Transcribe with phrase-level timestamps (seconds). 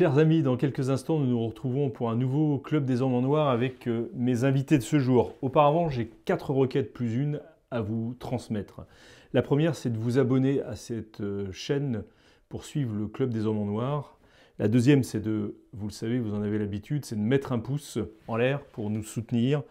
[0.00, 3.20] Chers amis, dans quelques instants, nous nous retrouvons pour un nouveau Club des Hommes en
[3.20, 5.34] Noir avec euh, mes invités de ce jour.
[5.42, 8.86] Auparavant, j'ai quatre requêtes plus une à vous transmettre.
[9.34, 12.02] La première, c'est de vous abonner à cette euh, chaîne
[12.48, 14.16] pour suivre le Club des Hommes en Noir.
[14.58, 17.58] La deuxième, c'est de, vous le savez, vous en avez l'habitude, c'est de mettre un
[17.58, 19.62] pouce en l'air pour nous soutenir.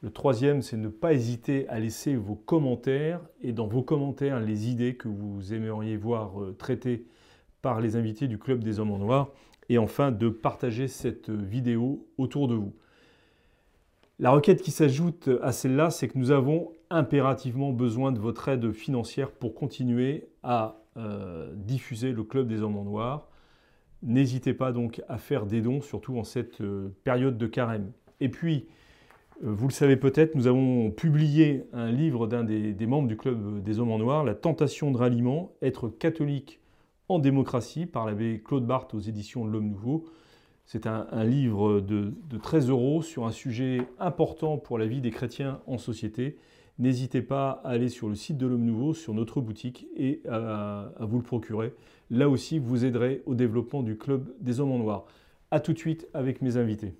[0.00, 4.70] Le troisième, c'est ne pas hésiter à laisser vos commentaires et dans vos commentaires les
[4.70, 7.04] idées que vous aimeriez voir euh, traitées
[7.60, 9.32] par les invités du Club des Hommes en Noir
[9.68, 12.72] et enfin de partager cette vidéo autour de vous.
[14.18, 18.72] La requête qui s'ajoute à celle-là, c'est que nous avons impérativement besoin de votre aide
[18.72, 23.28] financière pour continuer à euh, diffuser le Club des Hommes en Noir.
[24.02, 27.92] N'hésitez pas donc à faire des dons, surtout en cette euh, période de carême.
[28.20, 28.66] Et puis,
[29.44, 33.18] euh, vous le savez peut-être, nous avons publié un livre d'un des, des membres du
[33.18, 36.60] Club des Hommes en Noir, La tentation de ralliement, être catholique
[37.08, 40.04] en démocratie par l'abbé Claude Barthes aux éditions de L'Homme Nouveau.
[40.64, 42.12] C'est un, livre de,
[42.42, 46.36] 13 euros sur un sujet important pour la vie des chrétiens en société.
[46.80, 50.90] N'hésitez pas à aller sur le site de L'Homme Nouveau, sur notre boutique, et à,
[50.98, 51.72] à, vous le procurer.
[52.10, 55.06] Là aussi, vous aiderez au développement du Club des Hommes en Noir.
[55.52, 56.94] A tout de suite avec mes invités.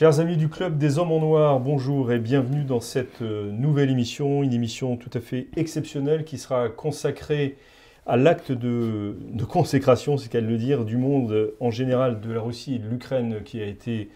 [0.00, 3.90] Chers amis du Club des Hommes en Noir, bonjour et bienvenue dans cette euh, nouvelle
[3.90, 7.58] émission, une émission tout à fait exceptionnelle qui sera consacrée
[8.06, 9.14] à l'acte de,
[9.46, 13.42] consécration, c'est qu'à le dire, du monde en général, de la Russie et de l'Ukraine
[13.44, 14.08] qui a été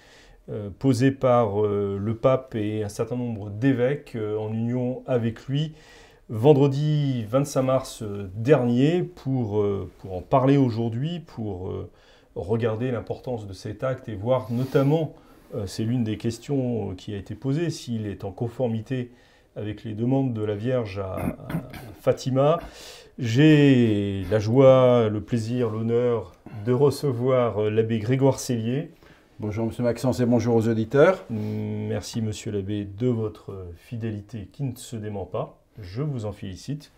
[0.49, 5.75] euh, posé par euh, le pape et un certain nombre d'évêques en union avec lui
[6.31, 8.03] vendredi 25 mars
[8.35, 9.63] dernier pour,
[10.11, 11.71] en parler aujourd'hui, pour
[12.35, 15.24] regarder l'importance de cet acte et voir notamment euh,
[15.67, 19.11] c'est l'une des questions euh, qui a été posée, s'il est en conformité
[19.57, 21.37] avec les demandes de la Vierge à,
[22.01, 22.59] Fatima.
[23.19, 26.33] J'ai la joie, le plaisir, l'honneur
[26.67, 28.91] de recevoir euh, l'abbé Grégoire Cellier.
[29.41, 31.25] Bonjour Monsieur Maxence et bonjour aux auditeurs.
[31.31, 35.61] Merci Monsieur l'abbé de votre fidélité qui ne se dément pas.
[35.81, 36.93] Je vous en félicite.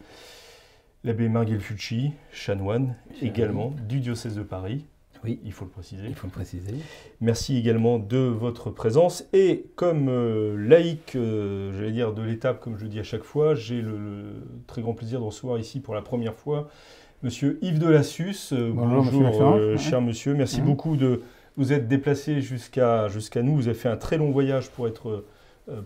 [1.03, 4.85] L'abbé Marguerite Fucci, chanoine également du diocèse de Paris.
[5.27, 6.05] Oui, il faut le préciser.
[6.07, 6.73] Il faut le préciser.
[7.21, 9.27] Merci également de votre présence.
[9.33, 13.57] Et comme euh, laïc, euh, j'allais dire de l'étape, comme je dis à chaque fois,
[13.57, 16.69] j'ai le, très grand plaisir de recevoir ici pour la première fois
[17.25, 18.53] Monsieur Yves Delassus.
[18.53, 20.33] Euh, bonjour, cher monsieur.
[20.35, 21.23] Merci beaucoup de
[21.57, 23.57] vous être déplacé jusqu'à jusqu'à nous.
[23.57, 25.25] Vous avez fait un très long voyage pour être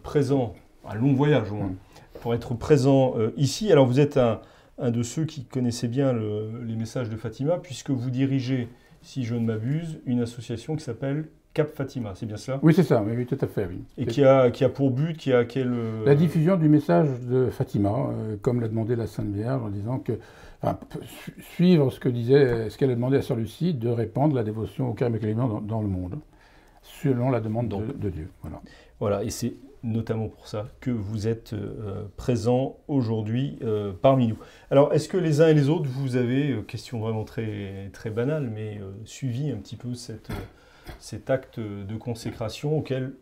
[0.03, 0.53] présent,
[0.87, 1.73] un long voyage au moins,
[2.21, 3.73] pour être présent ici.
[3.73, 4.43] Alors vous êtes un,
[4.77, 8.69] un, de ceux qui connaissaient bien les messages de Fatima, puisque vous dirigez
[9.03, 12.61] si je ne m'abuse, une association qui s'appelle Cap Fatima, c'est bien cela?
[12.63, 13.67] Oui, c'est ça, oui, tout à fait.
[13.67, 13.83] Oui.
[13.99, 15.73] Et qui a, qui a pour but, qui a quel...
[15.73, 19.69] Euh, la diffusion du message de Fatima, euh, comme l'a demandé la Sainte Vierge, en
[19.69, 20.13] disant que,
[21.57, 24.91] suivre ce que disait, ce qu'elle a demandé à Sœur Lucie, de répandre la dévotion
[24.91, 26.21] au cœur dans, dans le monde,
[26.83, 28.31] selon la demande de, de, Dieu.
[28.43, 28.61] Voilà.
[29.01, 34.39] Voilà, et c'est notamment pour ça que vous êtes euh, présent aujourd'hui euh, parmi nous.
[34.71, 38.11] Alors, est-ce que les uns et les autres, vous avez, euh, question vraiment très, très
[38.11, 43.15] banale, mais suivi un petit peu cet acte de consécration auquel,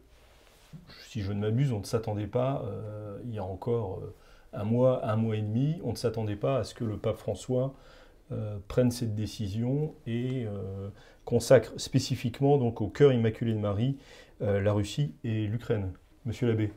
[1.09, 2.65] si je ne m'abuse, on ne s'attendait pas,
[3.25, 4.03] il y a encore
[4.53, 7.17] un mois, un mois et demi, on ne s'attendait pas à ce que le pape
[7.17, 7.75] François
[8.69, 10.47] prenne cette décision et
[11.25, 13.97] consacre spécifiquement donc au cœur immaculé de Marie
[14.41, 15.93] la Russie et l'Ukraine.
[16.29, 16.71] Monsieur l'abbé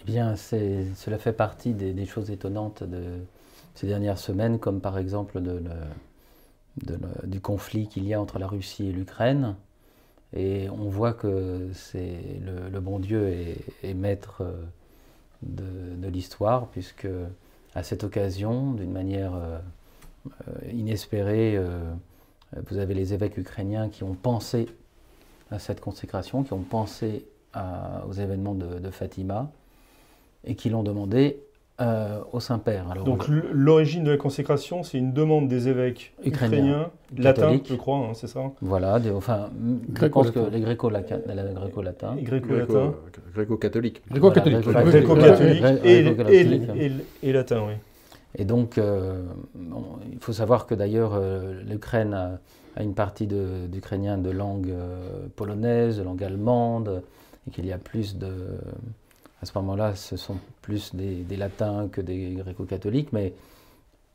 [0.00, 3.20] Eh bien, cela fait partie des, choses étonnantes de
[3.76, 5.40] ces dernières semaines, comme par exemple
[7.22, 9.54] du conflit qu'il y a entre la Russie et l'Ukraine.
[10.32, 12.18] Et on voit que c'est
[12.72, 13.28] le, bon Dieu
[13.84, 14.64] est, maître euh,
[15.44, 17.06] de, l'histoire, puisque
[17.76, 19.58] à cette occasion, d'une manière euh,
[20.48, 21.56] euh, inespérée,
[22.68, 24.66] vous avez les évêques ukrainiens qui ont pensé
[25.52, 27.26] à cette consécration, qui ont pensé
[28.08, 29.50] aux événements de, Fatima
[30.44, 31.38] et qui l'ont demandé
[31.80, 32.84] euh, au Saint-Père.
[33.04, 37.96] Donc l'origine de la consécration, c'est une demande des évêques Ukrainiens, ukrainiens, latins, je crois,
[37.98, 38.52] hein, c'est ça?
[38.60, 39.50] Voilà, des- enfin,
[39.88, 40.10] je Gréco-latins.
[40.10, 42.16] pense que les gréco-latins, les gréco-latins.
[42.16, 42.94] Et Gréco-latins.
[42.94, 44.02] Gréco- Gréco-catholique.
[44.08, 44.60] Gréco-catholique.
[44.64, 46.62] Voilà, Oui, Gréco-catholique Gré- et, gréco-catholique.
[46.76, 47.74] et- et- et latin, oui.
[48.36, 49.22] Et donc, euh,
[49.54, 52.38] bon, il faut savoir que d'ailleurs, euh, l'Ukraine a,
[52.76, 57.02] a une partie de- d'Ukrainiens de, langue euh, polonaise, de langue allemande,
[57.46, 58.58] et qu'il y a plus de.
[59.42, 63.34] À ce moment-là, ce sont plus des, des latins que des gréco-catholiques, mais.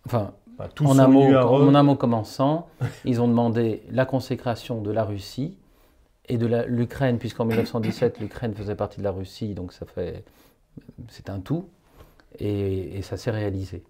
[0.06, 0.34] Enfin,
[0.76, 2.68] tous en un, mot, en un mot commençant,
[3.06, 5.56] ils ont demandé la consécration de la Russie
[6.28, 10.24] et de l'Ukraine, puisqu'en 1917, l'Ukraine faisait partie de la Russie, donc ça fait.
[11.10, 11.68] C'est un tout,
[12.38, 13.84] et, et ça s'est réalisé.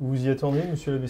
[0.00, 1.06] Vous y attendez, monsieur l'Abbé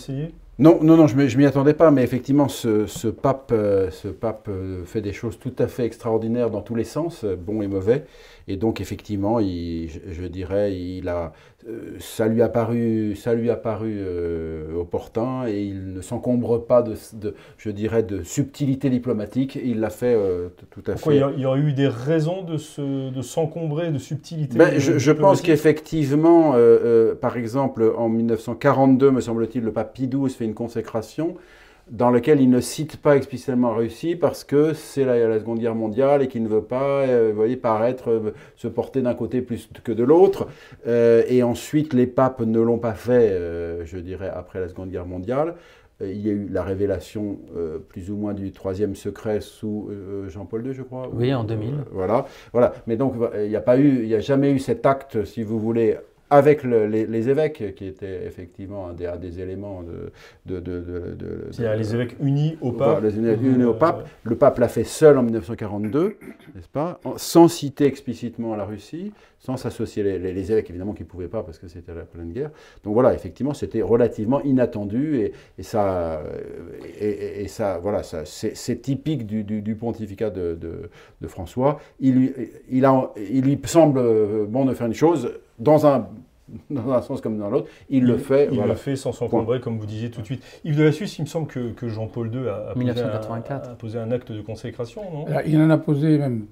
[0.58, 4.06] Non, non, non, je ne m'y attendais pas, mais effectivement, ce, ce pape, euh, ce
[4.06, 7.60] pape euh, fait des choses tout à fait extraordinaires dans tous les sens, euh, bons
[7.62, 8.04] et mauvais.
[8.46, 11.32] Et donc, effectivement, il, je, je dirais, il a,
[11.66, 16.58] euh, ça lui a paru, ça lui a paru euh, opportun et il ne s'encombre
[16.64, 19.58] pas de, de, je dirais, de subtilité diplomatique.
[19.64, 21.18] Il l'a fait euh, tout à Pourquoi fait.
[21.36, 25.10] il y, aurait eu des raisons de se- de s'encombrer de subtilité Ben, je, je
[25.12, 30.43] pense qu'effectivement, euh, euh, par exemple, en 1942, me semble-t-il, le pape Pie XII fait
[30.44, 31.36] une consécration
[31.90, 35.58] dans laquelle il ne cite pas explicitement la Russie parce que c'est la, la Seconde
[35.58, 39.12] Guerre mondiale et qu'il ne veut pas, euh, vous voyez, paraître, euh, se porter d'un
[39.14, 40.48] côté plus que de l'autre.
[40.86, 43.38] Euh, et ensuite, les papes ne l'ont pas fait,
[43.84, 45.56] je dirais, après la Seconde Guerre mondiale.
[46.00, 47.38] Il y a eu la révélation
[47.88, 49.90] plus ou moins du troisième secret sous
[50.26, 51.08] Jean-Paul II, je crois.
[51.12, 51.68] Oui, ou- en 2000.
[51.74, 52.72] euh, voilà, voilà.
[52.88, 55.42] Mais donc, il n'y a pas eu, il n'y a jamais eu cet acte, si
[55.44, 55.96] vous voulez,
[56.30, 60.10] avec le- les, les évêques, qui était effectivement un des, un des éléments de.
[60.46, 63.02] de, de, de- de- C'est-à-dire les évêques unis au pape.
[63.02, 64.08] les unis- unis au Euh, pape.
[64.24, 66.16] Le pape l'a fait seul en 1942,
[66.54, 71.02] n'est-ce pas Sans citer explicitement la Russie, sans s'associer les, les- les évêques, évidemment, qui
[71.02, 72.50] ne pouvaient pas parce que c'était la pleine guerre.
[72.82, 76.22] Donc voilà, effectivement, c'était relativement inattendu et, et ça,
[77.00, 80.58] et, ça, voilà, ça, c'est typique du, du- du pontificat de,
[81.26, 81.78] François.
[82.00, 82.32] Il lui,
[82.70, 86.08] il, a, il lui semble bon de faire une chose dans un,
[86.70, 87.68] dans un sens comme dans l'autre.
[87.88, 88.48] Il, le fait.
[88.50, 88.72] Il voilà.
[88.72, 90.42] le fait sans s'encombrer, comme vous disiez tout de suite.
[90.64, 93.68] Yves de la Suisse, il me semble que, que Jean-Paul II a, a posé 1984.
[93.68, 95.26] un, a posé un acte de consécration, non?
[95.26, 96.46] Alors, il en a posé même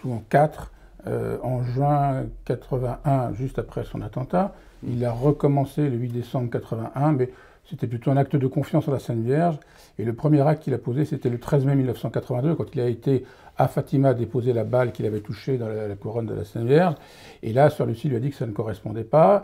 [0.00, 0.72] souvent quatre.
[1.06, 4.52] Euh, en juin 81, juste après son attentat,
[4.86, 7.30] il a recommencé le 8 décembre 81, mais
[7.64, 9.58] c'était plutôt un acte de confiance en la Sainte Vierge.
[9.98, 12.88] Et le premier acte qu'il a posé, c'était le 13 mai 1982, quand il a
[12.88, 13.24] été
[13.60, 16.64] à Fatima déposer la balle qu'il avait touchée dans la, la couronne de la Sainte
[16.66, 16.94] Vierge.
[17.42, 19.42] Et là, Sœur Lucie lui a dit que ça ne correspondait pas.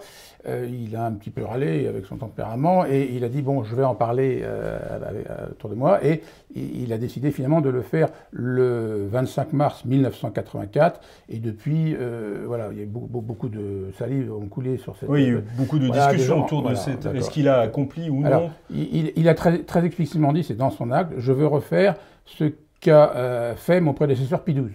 [0.48, 3.62] Euh, il a un petit peu râlé avec son tempérament et il a dit bon,
[3.64, 4.78] je vais en parler euh,
[5.08, 6.02] avec- euh, autour de moi.
[6.04, 6.22] Et
[6.54, 11.00] il a décidé finalement de le faire le 25 mars 1984.
[11.28, 14.96] Et depuis, euh, voilà, il y a beaucoup, beaucoup- beaucoup de salive ont coulé sur
[14.96, 15.08] cette.
[15.10, 17.30] Oui, il y a eu beaucoup de Voilà, discussions gens, autour voilà, de cette, est-ce
[17.30, 18.50] qu'il a accompli ou Alors, non?
[18.70, 21.96] il, il- il a très, très explicitement dit, c'est dans son acte, je veux refaire
[22.24, 22.44] ce
[22.80, 24.72] qu'a euh, fait mon prédécesseur Pie XII.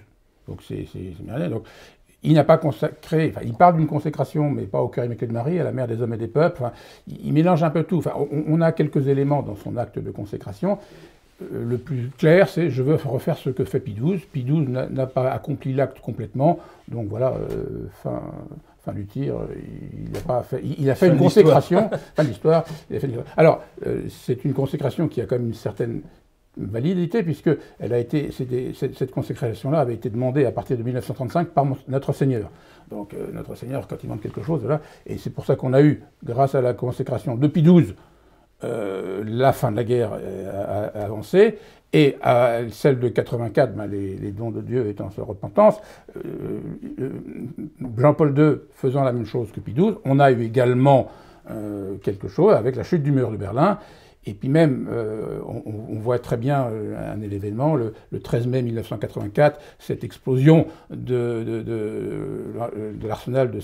[0.48, 0.86] Donc c'est.
[1.50, 1.64] Donc
[2.24, 5.34] il n'a pas consacré, enfin il parle d'une consécration, mais pas au cœur immaculé de
[5.34, 6.62] Marie, à la mère des hommes et des peuples.
[6.62, 6.74] Enfin,
[7.08, 7.98] il, mélange un peu tout.
[7.98, 10.78] Enfin, on, on a quelques éléments dans son acte de consécration.
[11.42, 14.20] Euh, Le plus clair, c'est je veux refaire ce que fait Pie XII.
[14.32, 16.60] Pie XII n'a pas accompli l'acte complètement.
[16.88, 18.22] Donc voilà, euh, fin,
[18.86, 19.36] fin du tir,
[20.10, 21.90] il a, pas fait, il, il a fait une consécration.
[22.16, 22.66] fin de l'histoire.
[23.38, 26.02] Alors, euh, c'est une consécration qui a quand même une certaine
[26.58, 27.50] validité, puisque
[27.80, 28.30] elle a été,
[28.74, 32.50] cette, consécration-là avait été demandée à partir de 1935 par notre Seigneur.
[32.90, 34.62] Donc euh, notre Seigneur, quand il demande quelque chose,
[35.06, 37.96] et c'est pour ça qu'on a eu, grâce à la consécration de Pie XII,
[38.64, 41.58] la fin de la guerre euh, a, a avancé,
[41.94, 45.76] et à celle de 84, ben, les, les dons de Dieu étant sur repentance,
[46.16, 46.60] euh,
[47.02, 47.10] euh,
[47.98, 51.10] Jean-Paul II faisant la même chose que Pie XII, on a eu également
[52.04, 53.78] quelque chose avec la chute du mur de Berlin.
[54.28, 55.64] Et puis même, euh, on,
[55.96, 61.44] on voit très bien euh, un événement, le, le 13 mai 1984, cette explosion de,
[61.44, 63.60] de, de, de l'arsenal de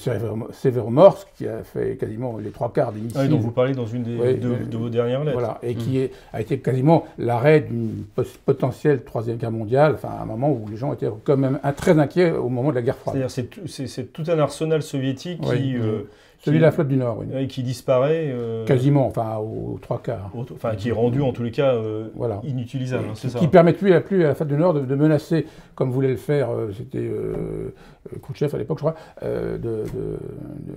[0.52, 3.22] Sévéromorsk, qui a fait quasiment les trois quarts des missiles.
[3.24, 5.38] Ah dont vous parlez dans une des, de, euh, vos dernières lettres.
[5.38, 8.06] Voilà, et qui est- a été quasiment l'arrêt d'une
[8.46, 12.00] potentielle troisième guerre mondiale, enfin à un moment où les gens étaient quand même très
[12.00, 13.16] inquiets au moment de la guerre froide.
[13.28, 16.02] C'est-à-dire c'est tout, un arsenal soviétique qui, euh,
[16.48, 17.28] Celui de la flotte du Nord, oui.
[17.34, 20.32] ouais, qui disparaît, euh, Quasiment, enfin aux trois quarts.
[20.54, 22.42] enfin qui est rendu en tous les cas euh, Voilà.
[22.44, 23.06] inutilisable.
[23.10, 23.40] hein, c'est qui, ça.
[23.40, 26.10] qui permettent plus à, plus à la flotte du Nord de, de menacer, comme voulait
[26.10, 27.74] le faire, euh, c'était euh,
[28.14, 30.18] euh, Khrouchtchev à l'époque, je crois, euh, de, de-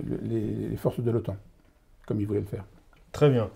[0.07, 1.35] de- les, les forces de l'OTAN,
[2.07, 2.63] comme il voulait le faire.
[3.11, 3.49] Très bien.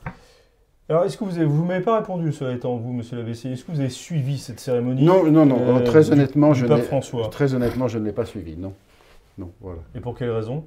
[0.88, 3.65] Alors, est-ce que vous avez, vous m'avez pas répondu, cela étant vous, Monsieur l'ABC, est-ce
[3.65, 5.03] que vous avez suivi cette cérémonie?
[5.03, 5.57] Non, non, non.
[5.60, 6.65] euh, très honnêtement, du je
[7.31, 8.55] Très honnêtement, je ne l'ai pas suivi.
[8.55, 8.74] Non,
[9.39, 9.50] non.
[9.62, 9.79] Voilà.
[9.95, 10.63] Et pour quelle raison?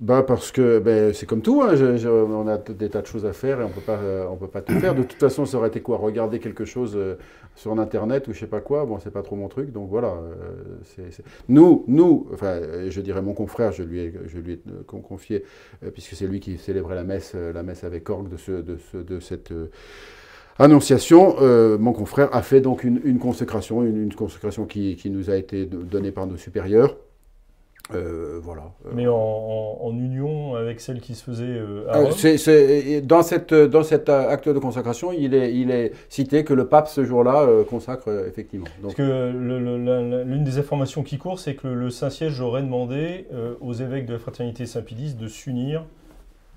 [0.00, 1.74] Bah parce que ben, c'est comme tout, hein,
[2.06, 4.78] on a des tas de choses à faire et on euh, on peut pas tout
[4.78, 4.94] faire.
[4.94, 7.16] De toute façon, ça aurait été quoi Regarder quelque chose euh,
[7.56, 8.84] sur Internet ou je sais pas quoi?
[8.84, 10.14] Bon, c'est pas trop mon truc, donc voilà.
[10.98, 11.10] euh,
[11.48, 15.00] Nous, nous, enfin, euh, je dirais mon confrère, je lui ai, je lui ai con-
[15.00, 15.44] confié,
[15.92, 18.98] puisque c'est lui qui célébrait la messe, la messe avec orgue de, ce, de, ce-
[18.98, 19.52] de cette
[20.60, 21.36] annonciation.
[21.78, 25.34] mon confrère a fait donc une, une consécration, une, une consécration qui, qui nous a
[25.36, 26.96] été donnée par nos supérieurs.
[27.94, 28.64] Euh, voilà.
[28.94, 33.54] Mais en, en- en union avec celle qui se faisait euh, à Euh, dans, cette,
[33.54, 37.46] dans cet acte de consacration, il est, il est cité que le pape, ce jour-là,
[37.68, 38.66] consacre effectivement.
[38.82, 39.30] Parce que
[40.24, 44.06] l'une des informations qui court, c'est que le, le Saint-Siège aurait demandé euh, aux évêques
[44.06, 45.84] de la fraternité Saint-Pédis de s'unir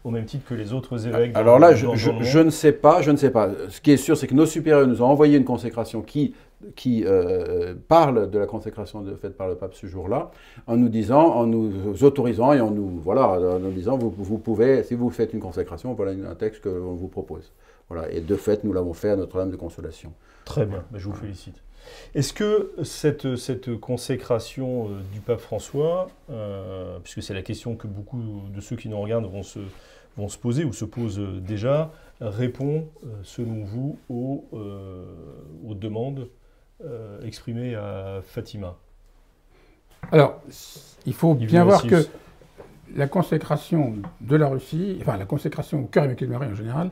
[0.03, 1.31] au même titre que les autres évêques.
[1.35, 3.49] alors là, je ne sais pas, je ne sais pas.
[3.69, 6.33] Ce qui est sûr, c'est que nos supérieurs nous ont envoyé une consécration qui,
[6.75, 10.31] qui euh, parle de la consécration de- faite par le pape ce jour-là,
[10.67, 14.37] en nous disant, en nous autorisant et en nous, voilà, en nous disant, vous, vous
[14.37, 17.51] pouvez, si vous faites une consécration, voilà un texte qu'on vous propose.
[17.89, 18.09] Voilà.
[18.11, 20.13] Et de fait, nous l'avons fait à Notre-Dame de Consolation.
[20.45, 21.61] Très bien, ben, je vous félicite.
[22.15, 27.87] Est-ce que cette, cette consécration euh, du pape François, euh, puisque c'est la question que
[27.87, 28.21] beaucoup
[28.53, 29.59] de ceux qui nous regardent vont se,
[30.15, 31.91] vont se poser ou se posent déjà,
[32.21, 32.85] répond,
[33.23, 35.03] selon vous, aux, euh,
[35.67, 36.27] aux demandes
[36.85, 38.77] euh, exprimées à Fatima
[40.11, 40.41] Alors,
[41.05, 42.05] il faut bien voir que
[42.95, 46.91] la consécration de la Russie, enfin la consécration au cœur immaculé de Marie en général,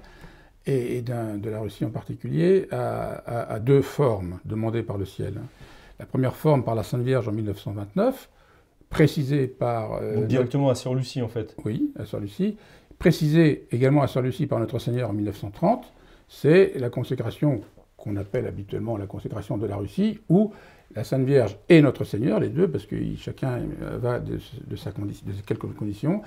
[0.66, 5.42] et, et de la Russie en particulier, a, deux formes demandées par le ciel.
[6.00, 8.30] La première forme par la Sainte Vierge en 1929,
[8.90, 9.94] précisée par...
[9.96, 11.56] euh, Donc directement à Sœur Lucie, en fait.
[11.66, 12.58] oui, à Sœur Lucie.
[12.98, 15.92] Précisé également à Sœur Lucie par notre Seigneur en 1930,
[16.28, 17.62] c'est la consécration
[18.00, 20.54] qu'on appelle habituellement la consécration de la Russie, où
[20.96, 23.60] la Sainte Vierge et notre Seigneur, les deux, parce que chacun
[24.02, 26.22] va de, de sa condi- de quelques conditions,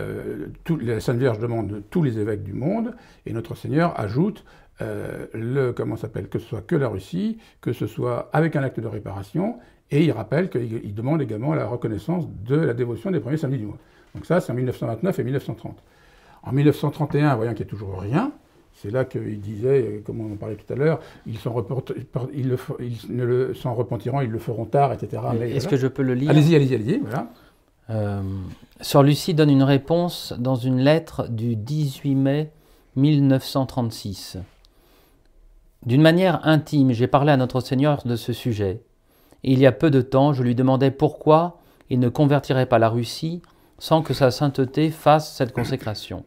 [0.00, 0.46] euh,
[0.80, 2.94] la Sainte Vierge demande de tous les évêques du monde,
[3.26, 4.44] et notre Seigneur ajoute
[4.82, 8.62] euh, le comment s'appelle que ce soit que la Russie, que ce soit avec un
[8.62, 9.58] acte de réparation,
[9.90, 13.58] et il rappelle qu'il il demande également la reconnaissance de la dévotion des premiers samedis
[13.58, 13.78] du mois.
[14.14, 15.82] Donc ça, c'est en 1929 et 1930.
[16.42, 18.32] En 1931, voyant qu'il n'y a toujours rien,
[18.82, 21.34] c'est là qu'il disait, euh, comme on en parlait tout à l'heure, ils
[22.34, 25.22] ils le ils ne le- s'en repentiront, ils le feront tard, etc.
[25.42, 26.30] Est-ce que je peux le lire?
[26.30, 27.28] Allez-y, allez-y, allez-y, voilà.
[27.90, 28.22] Euh,
[28.80, 32.52] Sœur Lucie donne une réponse dans une lettre du 18 mai
[32.96, 34.38] 1936.
[35.84, 38.82] D'une manière intime, j'ai parlé à notre Seigneur de ce sujet.
[39.42, 41.58] Et il y a peu de temps, je lui demandais pourquoi
[41.88, 43.42] il ne convertirait pas la Russie
[43.78, 46.24] sans que sa sainteté fasse cette consécration.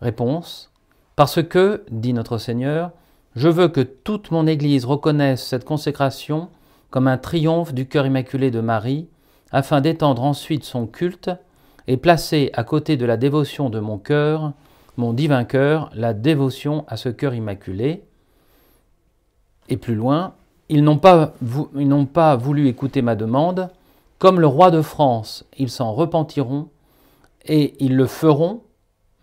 [0.00, 0.71] Réponse
[1.16, 2.92] Parce que, dit notre Seigneur,
[3.36, 6.48] je veux que toute mon Église reconnaisse cette consécration
[6.90, 9.08] comme un triomphe du cœur immaculé de Marie,
[9.50, 11.30] afin d'étendre ensuite son culte
[11.86, 14.52] et placer à côté de la dévotion de mon cœur,
[14.96, 18.02] mon divin cœur, la dévotion à ce cœur immaculé.
[19.68, 20.34] Et plus loin,
[20.68, 21.34] ils n'ont pas,
[22.12, 23.70] pas voulu écouter ma demande.
[24.18, 26.68] Comme le roi de France, ils s'en repentiront
[27.46, 28.62] et ils le feront,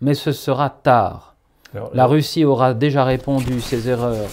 [0.00, 1.36] mais ce sera tard.
[1.74, 4.28] Alors, La Russie aura déjà répondu ses erreurs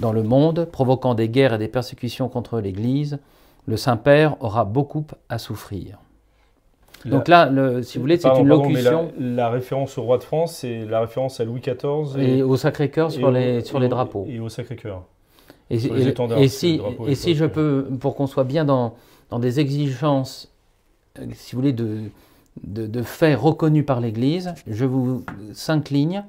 [0.00, 3.18] dans le monde, provoquant des guerres et des persécutions contre l'Église.
[3.66, 5.98] Le Saint-Père aura beaucoup à souffrir.
[7.04, 10.02] Donc là, le- si vous voulez, c'est Pardon, une pardon, locution La, la référence au
[10.02, 13.80] roi de France, c'est la référence à Louis XIV et au Sacré-Cœur sur les, sur
[13.80, 14.26] les au- drapeaux.
[14.28, 15.02] Et au Sacré-Cœur.
[15.70, 18.94] Et, si, et si je peux, pour qu'on soit bien dans,
[19.30, 20.52] dans des exigences,
[21.18, 21.98] euh, si vous voulez, de,
[22.62, 25.24] de, de faits reconnus par l'Église, je vous
[25.54, 26.24] s'incline.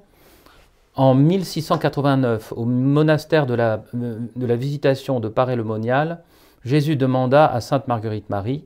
[0.96, 4.20] En 1689, au monastère de la, euh,
[4.56, 6.24] Visitation de Paray-le-Monial,
[6.64, 8.66] Jésus demanda à Sainte Marguerite Marie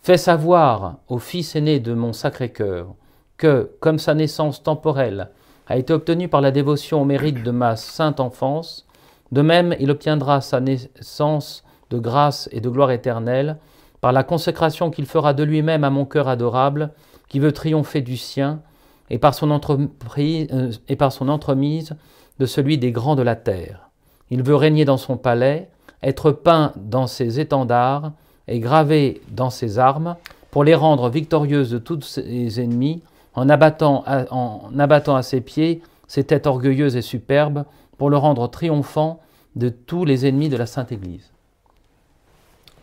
[0.00, 2.94] Fais savoir au fils aîné de mon Sacré-Cœur
[3.36, 5.28] que, comme sa naissance temporelle
[5.66, 8.86] a été obtenue par la dévotion au mérite de ma sainte enfance,
[9.30, 13.58] de même il obtiendra sa naissance de grâce et de gloire éternelle
[14.00, 16.90] par la consécration qu'il fera de lui-même à mon cœur adorable,
[17.28, 18.62] qui veut triompher du sien,
[19.10, 21.96] et par son, entreprise, euh, et par son entremise
[22.38, 23.90] de celui des grands de la terre.
[24.30, 25.68] Il veut régner dans son palais,
[26.02, 28.12] être peint dans ses étendards
[28.46, 30.16] et gravé dans ses armes,
[30.50, 33.02] pour les rendre victorieuses de tous ses ennemis,
[33.34, 37.64] en abattant à, en abattant à ses pieds ses têtes orgueilleuses et superbes,
[37.98, 39.20] pour le rendre triomphant
[39.56, 41.30] de tous les ennemis de la Sainte Église.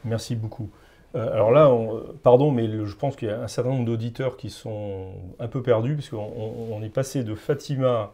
[0.03, 0.69] Merci beaucoup.
[1.15, 3.85] Euh, alors là, on- pardon, mais le- je pense qu'il y a un certain nombre
[3.85, 5.07] d'auditeurs qui sont
[5.39, 8.11] un peu perdus, parce qu'on on- on est passé de Fatima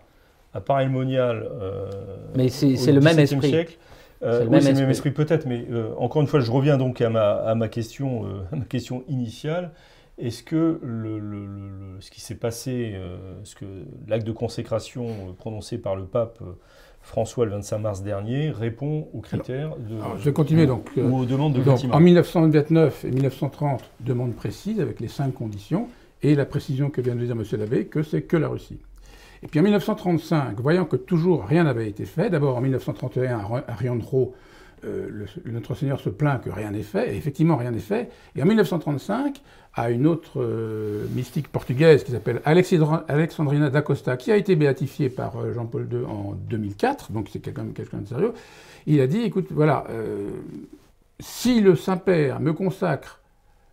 [0.53, 1.47] à Paray-le-Monial.
[1.51, 1.89] euh,
[2.35, 3.49] Mais c'est- le même esprit.
[3.49, 3.77] siècle.
[4.23, 5.11] Euh, C'est le oui, même c'est le même esprit.
[5.11, 8.41] peut-être, mais euh, encore une fois, je reviens donc à ma, à ma, question, euh,
[8.51, 9.71] à ma question initiale.
[10.19, 13.65] Est-ce que le, le- le- ce qui s'est passé, euh, ce que
[14.07, 16.51] l'acte de consécration euh, prononcé par le pape euh,
[17.01, 20.89] François le 25 mars dernier répond aux critères de, Alors, je vais continuer donc.
[20.97, 25.33] euh, ou aux demandes de Donc, en 1929 et 1930, demande précise avec les cinq
[25.33, 25.87] conditions
[26.23, 27.43] et la précision que vient de dire M.
[27.59, 28.77] Labbé que c'est que la Russie.
[29.43, 33.43] Et puis en 1935, voyant que toujours rien n'avait été fait, d'abord en 1931 à
[33.43, 34.35] Ri- à Riandro,
[34.85, 35.07] euh,
[35.45, 38.09] le- notre Seigneur se plaint que rien n'est fait, et effectivement rien n'est fait.
[38.35, 39.41] Et en 1935,
[39.73, 45.37] à une autre euh, mystique portugaise qui s'appelle Alexandrina d'Acosta, qui a été béatifiée par
[45.37, 48.33] euh, Jean-Paul II en 2004, donc c'est quelqu'un de sérieux,
[48.87, 49.85] il a dit, écoute, voilà,
[51.19, 53.19] si le Saint-Père me consacre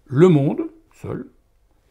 [0.06, 0.62] le monde,
[1.00, 1.26] seul,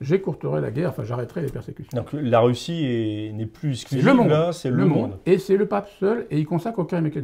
[0.02, 1.98] j'écourterai la guerre, enfin j'arrêterai les persécutions.
[1.98, 4.30] Donc la Russie est- n'est plus C'est exclusive, le monde.
[4.30, 5.18] là, c'est le, monde.
[5.26, 7.18] Et c'est le pape seul, et il consacre au cœur Marie.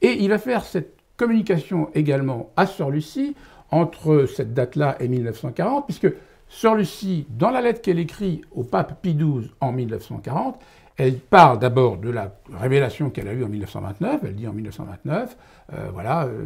[0.00, 3.36] Et il va faire cette communication également à Sœur Lucie
[3.70, 6.12] entre cette date-là et 1940, puisque
[6.48, 10.58] Sœur Lucie, dans la lettre qu'elle écrit au pape Pie XII en 1940,
[10.96, 15.36] elle parle d'abord de la révélation qu'elle a eue en 1929, elle dit en 1929,
[15.74, 16.40] euh, voilà, euh,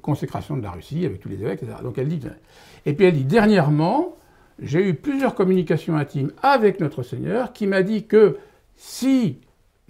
[0.00, 1.76] consécration de la Russie avec tous les évêques, etc.
[1.82, 2.20] Donc elle dit,
[2.86, 4.16] et puis elle dit dernièrement,
[4.58, 8.38] j'ai eu plusieurs communications intimes avec notre Seigneur qui m'a dit que
[8.74, 9.38] si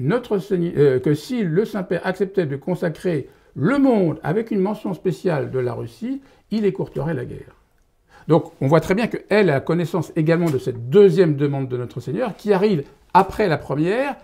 [0.00, 4.94] notre Seigneur, euh, que si le Saint-Père acceptait de consacrer le monde avec une mention
[4.94, 6.20] spéciale de la Russie,
[6.50, 7.56] il écourterait la guerre.
[8.28, 12.00] Donc on voit très bien qu'elle a connaissance également de cette deuxième demande de notre
[12.00, 14.16] Seigneur qui arrive après la première,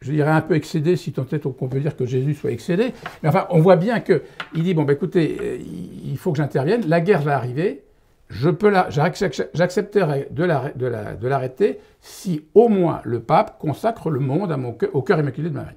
[0.00, 2.92] je dirais un peu excédé, si tant est qu'on peut dire que Jésus soit excédé.
[3.22, 4.20] Mais enfin, on voit bien qu'il
[4.54, 5.58] dit, bon, ben, écoutez, euh,
[6.04, 7.82] il faut que j'intervienne, la guerre va arriver,
[8.28, 13.20] je peux la, j'acc- j'accepterai de la- de la- de l'arrêter si au moins le
[13.20, 14.56] pape consacre le monde
[14.92, 15.76] au cœur immaculé de Marie.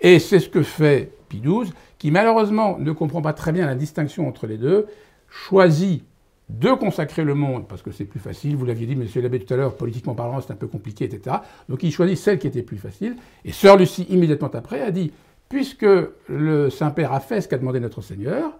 [0.00, 1.10] Et c'est ce que fait
[1.40, 4.86] Pie qui malheureusement ne comprend pas très bien la distinction entre les deux,
[5.28, 6.04] choisit
[6.48, 9.52] de consacrer le monde, parce que c'est plus facile, vous l'aviez dit, monsieur l'abbé tout
[9.54, 11.36] à l'heure, politiquement parlant, c'est un peu compliqué, etc.
[11.68, 15.12] Donc il choisit celle qui était plus facile, et Sœur Lucie, immédiatement après, a dit,
[15.48, 15.86] puisque
[16.28, 18.52] le Saint-Père a fait ce qu'a demandé notre Seigneur,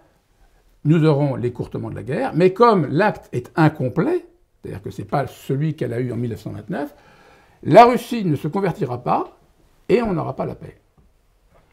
[0.83, 4.25] nous aurons l'écourtement de la guerre, mais comme l'acte est incomplet,
[4.61, 6.93] c'est-à-dire que ce n'est pas celui qu'elle a eu en 1929,
[7.63, 9.37] la Russie ne se convertira pas
[9.89, 10.77] et on n'aura pas la paix.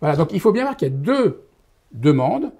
[0.02, 1.44] Voilà, donc il faut bien voir qu'il y a deux
[1.92, 2.50] demandes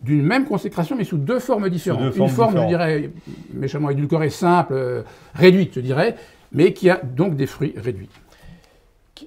[0.00, 2.02] d'une même consécration, mais sous deux formes différentes.
[2.04, 2.70] deux formes Une forme, différentes.
[2.70, 3.10] je dirais,
[3.52, 5.02] méchamment édulcorée, simple, euh,
[5.34, 6.14] réduite, je dirais,
[6.52, 8.08] mais qui a donc des fruits réduits.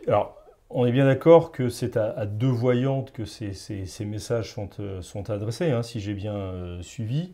[0.07, 0.37] Alors,
[0.69, 4.53] on est bien d'accord que c'est à, à deux voyantes que ces, ces- ces messages
[4.53, 7.33] sont, euh, sont adressés, hein, si j'ai bien euh, suivi.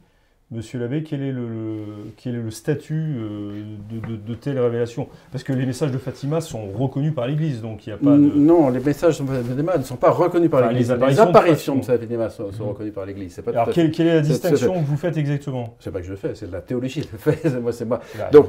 [0.50, 1.84] Monsieur l'abbé, quel est le, le-
[2.16, 3.52] quel est le statut euh,
[3.92, 5.10] de, de- de telle révélation?
[5.30, 8.12] Parce que les messages de Fatima sont reconnus par l'Église, donc il n'y a pas
[8.14, 8.18] de...
[8.18, 10.90] Non, les messages de Fatima ne sont pas reconnus par Enfin, l'Église.
[10.90, 13.36] les Les apparitions de de Fatima sont, sont reconnues par l'Église.
[13.44, 15.76] Tout Alors, quelle, quelle est la distinction que vous faites exactement?
[15.82, 17.02] C'est pas que je le fais, c'est de la théologie.
[17.02, 18.00] Je le fais, moi, c'est moi.
[18.18, 18.46] Là, Donc,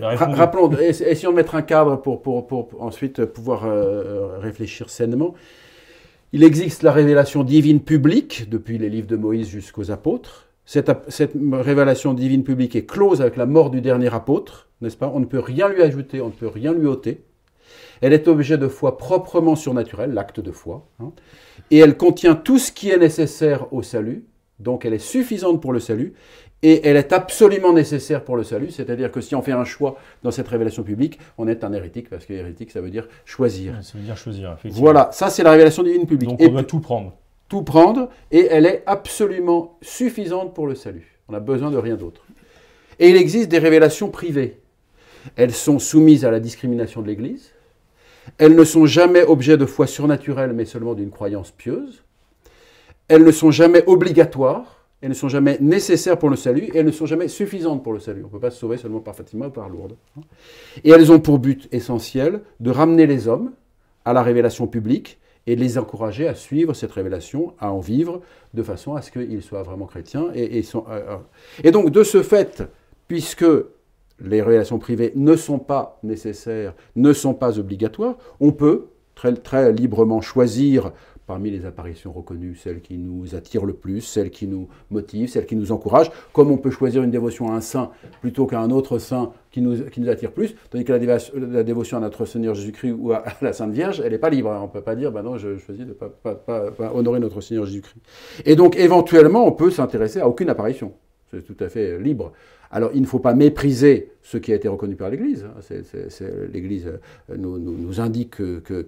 [0.00, 4.88] Ra- Rappelons, ess- essayons de mettre un cadre pour, pour, pour ensuite pouvoir euh, réfléchir
[4.88, 5.34] sainement.
[6.32, 10.46] Il existe la révélation divine publique, depuis les livres de Moïse jusqu'aux apôtres.
[10.66, 10.90] Cette,
[11.52, 15.10] révélation divine publique est close avec la mort du dernier apôtre, n'est-ce pas?
[15.14, 17.22] On ne peut rien lui ajouter, on ne peut rien lui ôter.
[18.00, 21.12] Elle est objet de foi proprement surnaturelle, l'acte de foi, hein.
[21.70, 24.24] et elle contient tout ce qui est nécessaire au salut,
[24.58, 26.14] donc elle est suffisante pour le salut,
[26.62, 29.96] et elle est absolument nécessaire pour le salut, c'est-à-dire que si on fait un choix
[30.22, 33.78] dans cette révélation publique, on est un hérétique, parce que hérétique, ça veut dire choisir.
[33.82, 34.80] Ça veut dire choisir, effectivement.
[34.84, 36.30] Voilà, ça c'est la révélation divine publique.
[36.30, 37.12] Donc Et on doit tout prendre.
[37.48, 41.18] Tout prendre, et elle est absolument suffisante pour le salut.
[41.28, 42.24] On n'a besoin de rien d'autre.
[42.98, 44.60] Et il existe des révélations privées.
[45.36, 47.50] Elles sont soumises à la discrimination de l'Église.
[48.38, 52.02] Elles ne sont jamais objet de foi surnaturelle, mais seulement d'une croyance pieuse.
[53.08, 54.86] Elles ne sont jamais obligatoires.
[55.00, 56.70] Elles ne sont jamais nécessaires pour le salut.
[56.72, 58.22] Et elles ne sont jamais suffisantes pour le salut.
[58.22, 59.96] On ne peut pas se sauver seulement par Fatima ou par Lourdes.
[60.82, 63.52] Et elles ont pour but essentiel de ramener les hommes
[64.04, 68.20] à la révélation publique et les encourager à suivre cette révélation, à en vivre,
[68.54, 70.28] de façon à ce qu'ils soient vraiment chrétiens.
[70.34, 71.16] Euh, euh.
[71.62, 72.62] Et donc, de ce fait,
[73.08, 73.46] puisque
[74.20, 79.72] les révélations privées ne sont pas nécessaires, ne sont pas obligatoires, on peut très, très
[79.72, 80.92] librement choisir
[81.26, 85.46] parmi les apparitions reconnues celles qui nous attirent le plus, celles qui nous motivent, celles
[85.46, 88.70] qui nous encouragent, comme on peut choisir une dévotion à un saint plutôt qu'à un
[88.70, 92.54] autre saint qui nous, qui nous attire plus, tandis que la, dévotion à notre Seigneur
[92.54, 94.50] Jésus-Christ ou à, la Sainte Vierge, elle n'est pas libre.
[94.50, 94.60] hein.
[94.60, 97.64] On ne peut pas dire, bah non, je choisis de ne pas honorer notre Seigneur
[97.64, 97.96] Jésus-Christ.
[98.44, 100.92] Et donc, éventuellement, on peut s'intéresser à aucune apparition.
[101.30, 102.32] C'est tout à fait libre.
[102.74, 105.46] Alors, il ne faut pas mépriser ce qui a été reconnu par l'Église.
[106.52, 108.38] L'Église euh, nous, nous, indique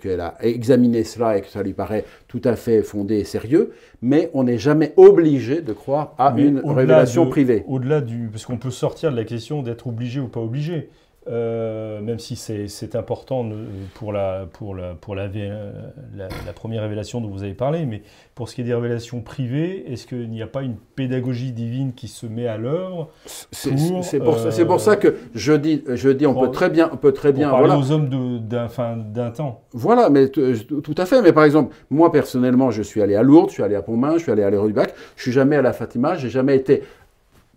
[0.01, 3.71] qu'elle a examiné cela et que ça lui paraît tout à fait fondé et sérieux,
[4.03, 7.63] mais on n'est jamais obligé de croire à une révélation privée.
[7.69, 8.29] Au-delà du...
[8.33, 10.89] Parce qu'on peut sortir de la question d'être obligé ou pas obligé.
[11.29, 13.49] Euh, même si c'est important
[13.95, 18.03] pour, la, pour, la, pour la, la, première révélation dont vous avez parlé, mais
[18.37, 21.95] pour ce qui est des révélations privées, est-ce qu'il n'y a pas une pédagogie divine
[21.95, 23.11] qui se met à l'œuvre
[23.51, 23.73] C'est
[24.19, 26.91] pour, pour, euh, ça que je dis, je dis on peut très bien...
[26.93, 28.09] On peut très bien parler aux hommes
[28.39, 29.63] d'un temps.
[29.73, 31.23] Voilà, mais tout à fait.
[31.23, 34.13] Mais par exemple, moi personnellement, je suis allé à Lourdes, je suis allé à Pontmain,
[34.13, 36.55] je suis allé à l'Héros du Bac, je suis jamais à la Fatima, j'ai jamais
[36.55, 36.85] été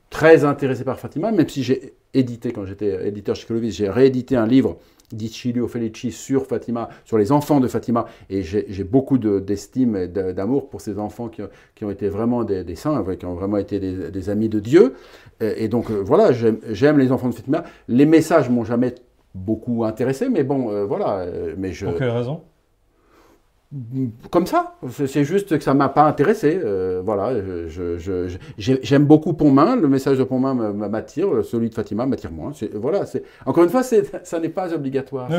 [0.10, 4.36] très intéressé par Fatima, même si j'ai édité, quand j'étais éditeur chez Clovis, j'ai réédité
[4.36, 4.78] un livre
[5.12, 10.70] d'Ichilio Felici sur Fatima, sur les enfants de Fatima, et j'ai beaucoup d'estime et d'amour
[10.70, 14.50] pour ces enfants qui, ont été vraiment des, saints, qui ont vraiment été des, amis
[14.50, 14.94] de Dieu.
[15.42, 17.64] Et, donc euh, voilà, j'aime les enfants de Fatima.
[17.88, 18.94] Les messages m'ont jamais
[19.34, 21.20] beaucoup intéressé, mais bon, euh, voilà.
[21.20, 22.42] Euh, mais je, pour quelle raison?
[24.32, 24.76] Comme ça.
[25.06, 26.60] C'est juste que ça m'a pas intéressé.
[26.64, 27.34] Euh, voilà,
[28.58, 29.76] j'aime beaucoup Pontmain.
[29.76, 32.52] Le message de Pontmain m'attire, celui de Fatima m'attire moins.
[32.74, 33.04] Voilà,
[33.46, 35.30] encore une fois, ça n'est pas obligatoire.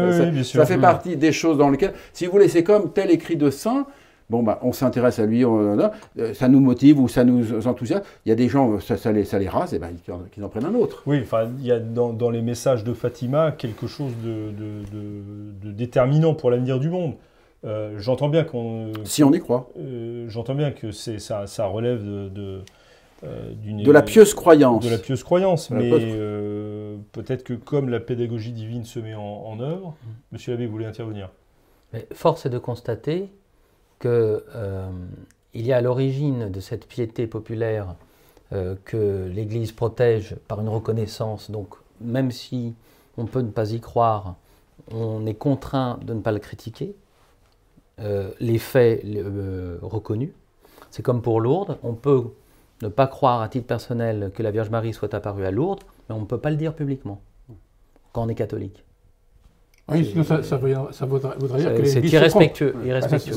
[0.45, 3.51] ça, fait partie des choses dans lesquelles, si vous voulez, c'est comme tel écrit de
[3.51, 3.87] saint.
[4.29, 5.88] Bon, bah, on s'intéresse à lui, euh,
[6.35, 8.05] ça nous motive ou ça nous enthousiasme.
[8.25, 9.88] Il y a des gens, ça, les, ça les rase, et ben,
[10.31, 11.03] qu'ils en, prennent un autre.
[11.05, 16.35] Oui, enfin, il y a dans, les messages de Fatima quelque chose de, de déterminant
[16.35, 17.14] pour l'avenir du monde.
[17.64, 18.92] Euh, j'entends bien qu'on.
[19.05, 19.70] Si on y croit.
[19.79, 22.62] Euh, j'entends bien que c'est ça, ça relève de, de
[23.25, 24.83] euh, de la pieuse croyance.
[24.83, 25.90] De la pieuse croyance, mais
[27.12, 30.09] peut-être que comme la pédagogie divine se met en, œuvre, mm.
[30.33, 31.29] Monsieur l'abbé voulait intervenir?
[31.92, 33.29] Mais force est de constater
[33.99, 34.42] que
[35.53, 37.94] il y a à l'origine de cette piété populaire
[38.85, 41.51] que l'Église protège par une reconnaissance.
[41.51, 42.75] Donc, même si
[43.18, 44.37] on peut ne pas y croire,
[44.92, 46.94] on est contraint de ne pas le critiquer.
[48.02, 50.30] Euh, les faits euh, reconnus.
[50.90, 52.22] C'est comme pour Lourdes, on peut
[52.82, 56.14] ne pas croire à titre personnel que la Vierge Marie soit apparue à Lourdes, mais
[56.14, 57.20] on ne peut pas le dire publiquement
[58.12, 58.84] quand on est catholique.
[59.88, 62.74] Oui, sinon ça, ça, voudrait, dire que c'est irrespectueux.
[62.86, 63.34] irrespectueux.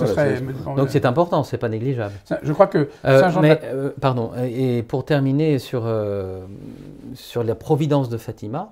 [0.78, 2.13] Donc c'est important, c'est pas négligeable.
[2.41, 4.32] je crois que euh, pardon.
[4.43, 5.91] Et pour terminer sur
[7.15, 8.71] sur la providence de Fatima,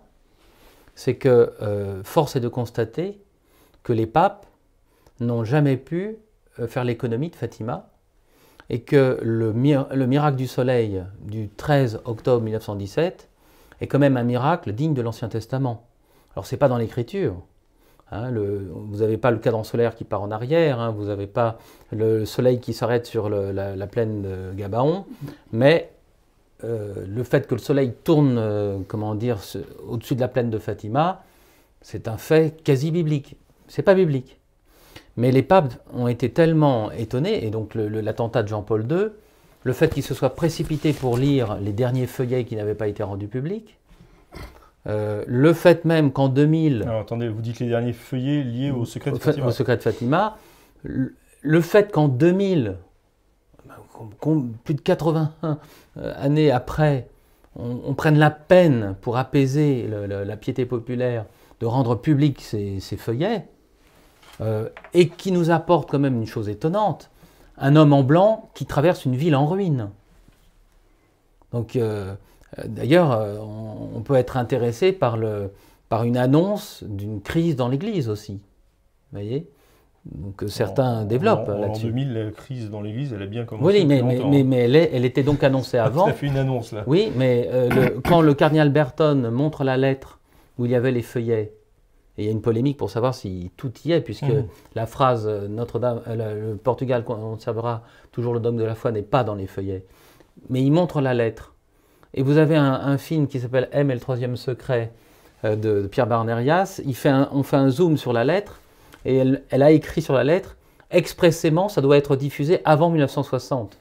[0.95, 1.51] c'est que
[2.04, 3.19] force est de constater
[3.84, 4.45] que les papes
[5.22, 6.18] n'ont jamais pu
[6.60, 7.90] euh, faire l'économie de Fatima
[8.70, 13.30] et que le, miracle du soleil du 13 octobre 1917
[13.82, 15.88] est quand même un miracle digne de l'Ancien Testament.
[16.36, 17.36] Alors c'est pas dans l'Écriture.
[18.12, 21.58] Hein, vous n'avez pas le cadran solaire qui part en arrière, hein, vous n'avez pas
[21.92, 25.06] le soleil qui s'arrête sur la, plaine de Gabaon,
[25.54, 25.92] mais
[26.66, 29.40] euh, le fait que le soleil tourne, euh, comment dire,
[29.88, 31.24] au-dessus de la plaine de Fatima,
[31.82, 33.38] c'est un fait quasi biblique.
[33.68, 34.40] C'est pas biblique.
[35.17, 39.08] Mais les papes ont été tellement étonnés, et donc l'attentat de Jean-Paul II,
[39.63, 43.04] le fait qu'ils se soient précipités pour lire les derniers feuillets qui n'avaient pas été
[43.04, 43.78] rendus publics,
[44.88, 46.84] euh, le fait même qu'en 2000...
[46.84, 49.47] Alors, attendez, vous dites les derniers feuillets liés au secret de Fatima.
[49.47, 50.38] Au secret de Fatima.
[50.84, 52.78] Le fait qu'en 2000,
[54.63, 55.60] plus de 81
[55.97, 57.08] euh, années après,
[57.56, 61.26] on, prenne la peine pour apaiser la piété populaire
[61.60, 63.45] de rendre publics ces feuillets,
[64.39, 67.10] euh, et qui nous apporte quand même une chose étonnante,
[67.58, 69.89] un homme en blanc qui traverse une ville en ruine.
[71.52, 72.15] Donc, euh,
[72.58, 73.39] euh, d'ailleurs,
[73.96, 75.52] on, peut être intéressé par, le,
[75.89, 78.34] par une annonce d'une crise dans l'Église aussi.
[78.34, 79.48] Vous voyez?
[80.06, 81.86] Donc certains développent là-dessus.
[81.86, 83.82] En 2000, la crise dans l'Église, elle a bien commencé.
[83.82, 86.08] Oui, mais, mais, mais, elle, elle, était donc annoncée avant.
[86.08, 86.84] Ça fait une annonce là.
[86.88, 87.48] Oui, mais
[88.06, 90.20] quand le cardinal Berton montre la lettre
[90.58, 91.54] où il y avait les feuillets
[92.22, 94.46] et il y a une polémique pour savoir si tout y est, puisque mmh.
[94.76, 97.82] la phrase euh, Notre-Dame, euh, le Portugal conservera
[98.12, 99.86] toujours le dogme de la foi n'est pas dans les feuillets.
[100.50, 101.56] Mais il montre la lettre.
[102.14, 104.92] Et vous avez un, film qui s'appelle M et le troisième secret
[105.46, 106.80] euh, de, Pierre Barnerias.
[106.86, 108.60] Il fait on fait un zoom sur la lettre
[109.04, 110.58] et elle, elle, a écrit sur la lettre
[110.92, 113.78] expressément, ça doit être diffusé avant 1960.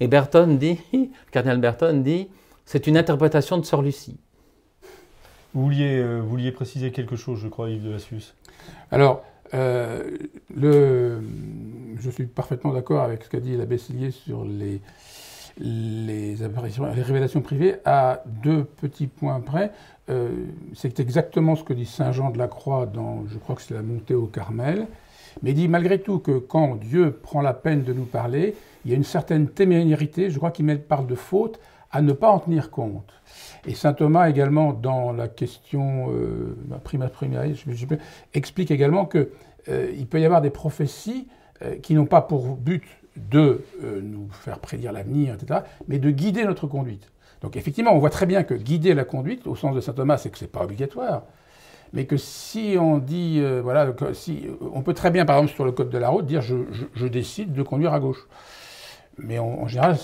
[0.00, 0.78] Et Berton dit,
[1.32, 2.28] cardinal Berton dit,
[2.64, 4.16] c'est une interprétation de Sœur Lucie.
[5.54, 8.34] Vous vouliez, euh, préciser quelque chose, je crois, Yves de la Suisse.
[8.90, 9.22] Alors,
[9.54, 10.10] euh,
[11.98, 14.80] je suis parfaitement d'accord avec ce qu'a dit l'abbé Bessélier sur les,
[15.58, 19.72] les, apparitions, les révélations privées à deux petits points près.
[20.08, 20.30] Euh,
[20.74, 23.74] c'est exactement ce que dit Saint Jean de la Croix dans, je crois que c'est
[23.74, 24.86] la montée au Carmel.
[25.42, 28.90] Mais il dit malgré tout que quand Dieu prend la peine de nous parler, il
[28.90, 31.60] y a une certaine témérité, je crois qu'il parle de faute,
[31.90, 33.12] à ne pas en tenir compte.
[33.66, 37.08] Et saint Thomas également, dans la question euh, prima
[38.34, 39.28] explique également qu'il
[39.68, 41.28] euh, peut y avoir des prophéties
[41.62, 42.82] euh, qui n'ont pas pour but
[43.16, 43.62] de
[44.02, 47.12] nous faire prédire l'avenir, etc., mais de guider notre conduite.
[47.42, 50.16] Donc effectivement, on voit très bien que guider la conduite, au sens de saint Thomas,
[50.16, 51.24] c'est que ce n'est pas obligatoire
[51.94, 55.72] mais que si on dit, voilà, si, on peut très bien, par exemple, sur le
[55.72, 58.26] code de la route, dire je, décide de conduire à gauche.
[59.18, 59.96] Mais en général,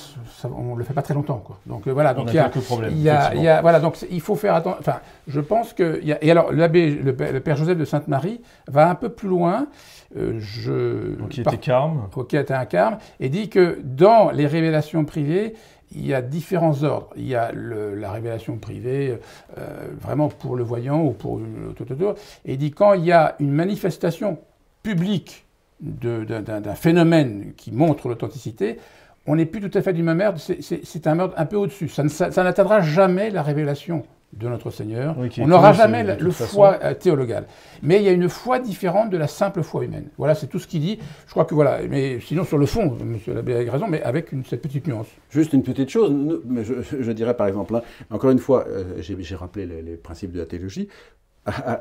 [0.45, 1.39] on ne le fait pas très longtemps.
[1.39, 1.59] Quoi.
[1.67, 2.51] Donc euh, voilà, donc il y a,
[2.91, 4.79] il y a, y a, voilà, donc il faut faire attention.
[4.81, 8.89] Enfin, je pense que y a, et alors l'abbé, le, père Joseph de Sainte-Marie va
[8.91, 9.69] un peu plus loin.
[10.17, 12.09] Euh, je, donc il était carme.
[12.15, 15.55] Ok, était un carme, et dit que dans les révélations privées,
[15.93, 17.09] il y a différents ordres.
[17.17, 19.19] Il y a la révélation privée,
[19.57, 21.41] euh, vraiment pour le voyant ou pour
[21.77, 22.15] tout autour.
[22.45, 24.39] Et il dit quand il y a une manifestation
[24.83, 25.48] publique
[25.81, 28.79] d'un phénomène qui montre l'authenticité,
[29.27, 31.89] on n'est plus tout à fait du même ordre, c'est un ordre un peu au-dessus.
[31.89, 32.05] Ça
[32.43, 35.17] n'atteindra jamais la révélation de notre Seigneur.
[35.39, 37.47] on n'aura jamais le, foi euh, théologal.
[37.83, 40.09] Mais il y a une foi différente de la simple foi humaine.
[40.19, 40.99] Voilà, c'est tout ce qu'il dit.
[41.27, 43.19] Je crois que voilà, mais sinon sur le fond, M.
[43.29, 45.07] l'abbé a raison, mais avec une, cette petite nuance.
[45.31, 46.13] Juste une petite chose,
[46.47, 50.33] mais je, dirais par exemple, hein, encore une fois, euh, j'ai rappelé les, les, principes
[50.33, 50.89] de la théologie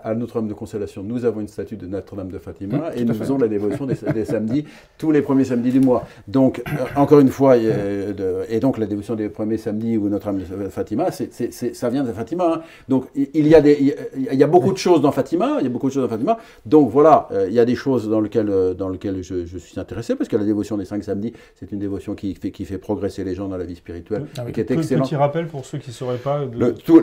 [0.03, 3.13] à, Notre-Dame de Consolation, nous avons une statue de Notre-Dame de Fatima mmh, et nous
[3.13, 4.65] faisons la dévotion des, samedis,
[4.97, 6.05] tous les premiers samedis du mois.
[6.27, 10.69] Donc, euh, encore une fois, et donc la dévotion des premiers samedis ou Notre-Dame de
[10.69, 12.53] Fatima, ça vient de Fatima.
[12.55, 12.61] Hein.
[12.87, 15.67] Donc, il y, a des, il y a beaucoup de choses dans Fatima, il y
[15.67, 16.37] a beaucoup de choses dans Fatima.
[16.65, 19.79] Donc, voilà, euh, il y a des choses dans lesquelles, euh, dans lesquelles je, suis
[19.79, 22.77] intéressé, parce que la dévotion des cinq samedis, c'est une dévotion qui fait, qui fait
[22.77, 25.07] progresser les gens dans la vie spirituelle, ah qui est excellente.
[25.07, 26.41] Petit rappel pour ceux qui ne sauraient pas.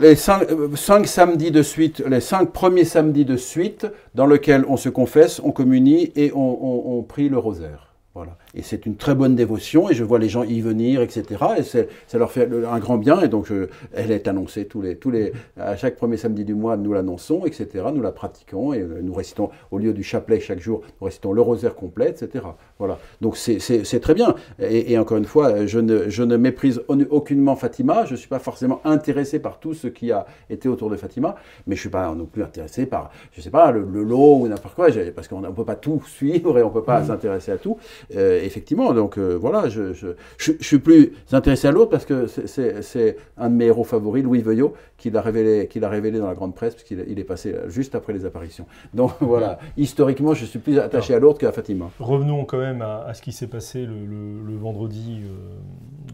[0.01, 4.77] les cinq, cinq samedis de suite, les cinq premier samedi de suite dans lequel on
[4.77, 7.93] se confesse, on communie et on, on prie le rosaire.
[8.13, 8.37] Voilà.
[8.55, 11.23] Et c'est une très bonne dévotion, et je vois les gens y venir, etc.
[11.57, 13.51] Et ça leur fait un grand bien, et donc
[13.93, 17.45] elle est annoncée tous les, tous les, à chaque premier samedi du mois, nous l'annonçons,
[17.45, 17.85] etc.
[17.93, 21.41] Nous la pratiquons, et nous récitons, au lieu du chapelet chaque jour, nous récitons le
[21.41, 22.45] rosaire complet, etc.
[22.79, 22.97] Voilà.
[23.21, 24.35] Donc c'est très bien.
[24.59, 28.39] Et, encore une fois, je ne, je ne méprise aucunement Fatima, je ne suis pas
[28.39, 31.35] forcément intéressé par tout ce qui a été autour de Fatima,
[31.67, 34.37] mais je ne suis pas non plus intéressé par, je ne sais pas, le, lot
[34.39, 37.01] ou n'importe quoi, parce qu'on ne peut pas tout suivre et on ne peut pas
[37.01, 37.07] mmh.
[37.07, 37.77] s'intéresser à tout.
[38.15, 43.49] Euh, effectivement, donc euh, voilà, je, suis plus intéressé à l'autre parce que c'est un
[43.49, 46.75] de mes héros favoris, Louis Veuillot, qui l'a révélé, qui révélé dans la grande presse,
[46.75, 48.65] puisqu'il il est passé juste après les apparitions.
[48.93, 51.89] Donc voilà, historiquement, je suis plus attaché à l'autre qu'à Fatima.
[51.99, 55.21] Revenons quand même à, ce qui s'est passé le, vendredi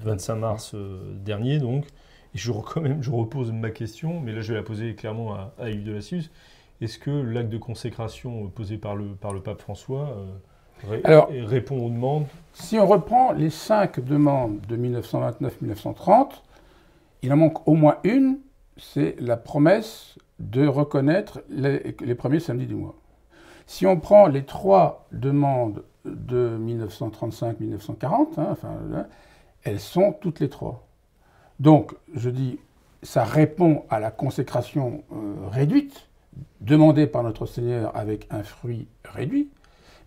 [0.03, 1.85] 25 euh, mars euh, dernier, donc.
[2.33, 5.97] Et je, repose ma question, mais là je vais la poser clairement à, Yves de
[5.97, 10.15] Est-ce que l'acte de consécration posé par le pape François
[11.03, 16.41] alors, répond aux demandes Si on reprend les cinq demandes de 1929-1930,
[17.21, 18.39] il en manque au moins une,
[18.77, 22.95] c'est la promesse de reconnaître les, premiers samedis du mois.
[23.67, 28.75] Si on prend les trois demandes de 1935-1940, hein, enfin,
[29.63, 30.87] elles sont toutes les trois.
[31.59, 32.57] Donc, je dis,
[33.03, 36.07] ça répond à la consécration euh, réduite,
[36.59, 39.49] demandée par notre Seigneur avec un fruit réduit,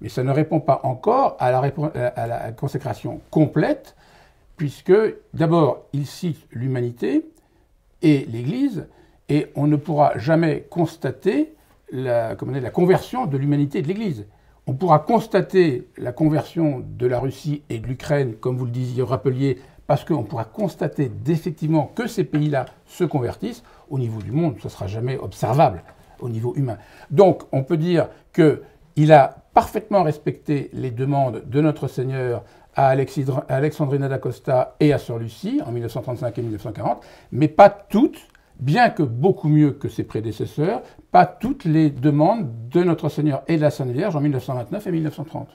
[0.05, 3.97] mais ça ne répond pas encore à la, consécration complète,
[4.59, 4.93] puisque
[5.33, 7.25] d'abord, il cite l'humanité
[8.03, 8.87] et l'Église,
[9.31, 11.55] et on ne pourra jamais constater
[11.91, 14.27] la, conversion de l'humanité et de l'Église.
[14.67, 19.03] On pourra constater la conversion de la Russie et de l'Ukraine, comme vous le disiez,
[19.03, 23.63] rappeliez, parce qu'on pourra constater effectivement que ces pays-là se convertissent.
[23.89, 25.83] Au niveau du monde, ce ne sera jamais observable
[26.21, 26.77] au niveau humain.
[27.11, 28.09] Donc, on peut dire
[28.95, 32.45] qu'il a parfaitement respecté les demandes de notre Seigneur
[32.77, 38.19] à Alexandrina d'Acosta et à Sœur Lucie en 1935 et 1940, mais pas toutes,
[38.59, 43.57] bien que beaucoup mieux que ses prédécesseurs, pas toutes les demandes de notre Seigneur et
[43.57, 45.49] de la Sainte Vierge en 1929 et 1930.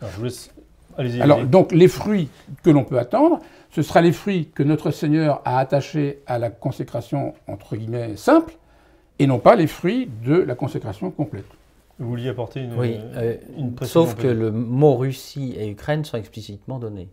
[0.00, 2.28] Alors, je Alors donc les fruits
[2.62, 3.40] que l'on peut attendre,
[3.70, 8.54] ce sera les fruits que notre Seigneur a attachés à la consécration entre guillemets simple,
[9.18, 11.46] et non pas les fruits de la consécration complète.
[11.98, 13.36] Vous vouliez apporter une, oui, euh,
[13.82, 17.08] Sauf que le mot Russie et Ukraine sont explicitement donnés.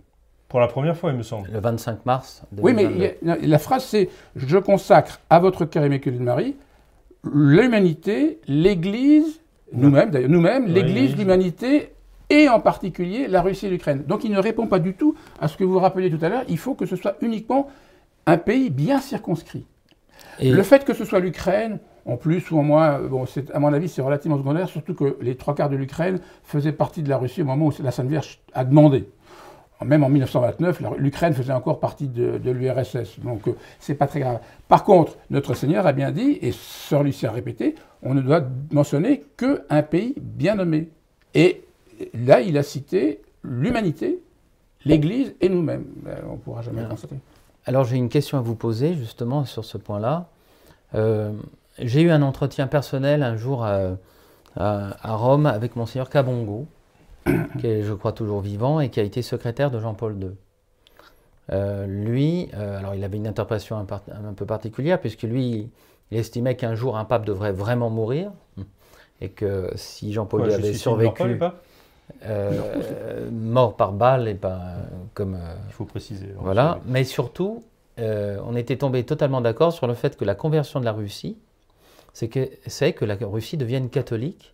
[0.48, 1.50] Pour la première fois, il me semble.
[1.52, 2.44] Le 25 mars.
[2.58, 6.56] Oui, mais la phrase c'est Je consacre à votre cœur immaculé de Marie
[7.24, 9.42] l'humanité, l'Église,
[9.74, 11.94] nous-mêmes d'ailleurs, nous-mêmes, l'Église, l'humanité
[12.30, 14.04] et en particulier la Russie et l'Ukraine.
[14.08, 16.44] Donc il ne répond pas du tout à ce que vous rappeliez tout à l'heure.
[16.48, 17.68] Il faut que ce soit uniquement
[18.26, 19.65] un pays bien circonscrit.
[20.39, 23.74] Et le fait que ce soit l'Ukraine, en plus ou en moins, bon, à mon
[23.74, 27.18] avis, c'est relativement secondaire, surtout que les trois quarts de l'Ukraine faisaient partie de la
[27.18, 29.10] Russie au moment où la Sainte Vierge a demandé.
[29.84, 33.20] même en 1929, l'Ukraine faisait encore partie de, l'URSS.
[33.20, 34.40] Donc, ce c'est pas très grave.
[34.68, 38.44] Par contre, notre Seigneur a bien dit, et Sœur Lucie a répété, on ne doit
[38.72, 40.90] mentionner qu'un pays bien nommé.
[41.34, 41.64] Et
[42.14, 44.20] là, il a cité l'humanité,
[44.86, 45.86] l'Église et nous-mêmes.
[46.04, 47.16] Ben, on ne pourra jamais le constater.
[47.66, 50.30] Alors j'ai une question à vous poser justement sur ce point-là.
[50.96, 51.34] Euh,
[51.82, 53.96] j'ai eu un entretien personnel un jour à,
[55.04, 56.68] Rome avec Monseigneur Cabongo,
[57.60, 60.32] qui est je crois toujours vivant et qui a été secrétaire de Jean-Paul II.
[61.52, 63.88] Euh, lui, euh, alors il avait une interprétation un,
[64.28, 65.72] un, peu particulière puisque lui,
[66.12, 68.32] il estimait qu'un jour un pape devrait vraiment mourir
[69.22, 71.39] et que si Jean-Paul II avait survécu,
[72.24, 74.62] euh, mort par balle et pas
[75.13, 75.36] comme.
[75.36, 76.34] Euh, Il faut préciser.
[76.38, 77.63] Voilà, mais surtout,
[78.00, 81.38] euh, on était tombé totalement d'accord sur le fait que la conversion de la Russie,
[82.13, 84.54] c'est que, c'est que la Russie devienne catholique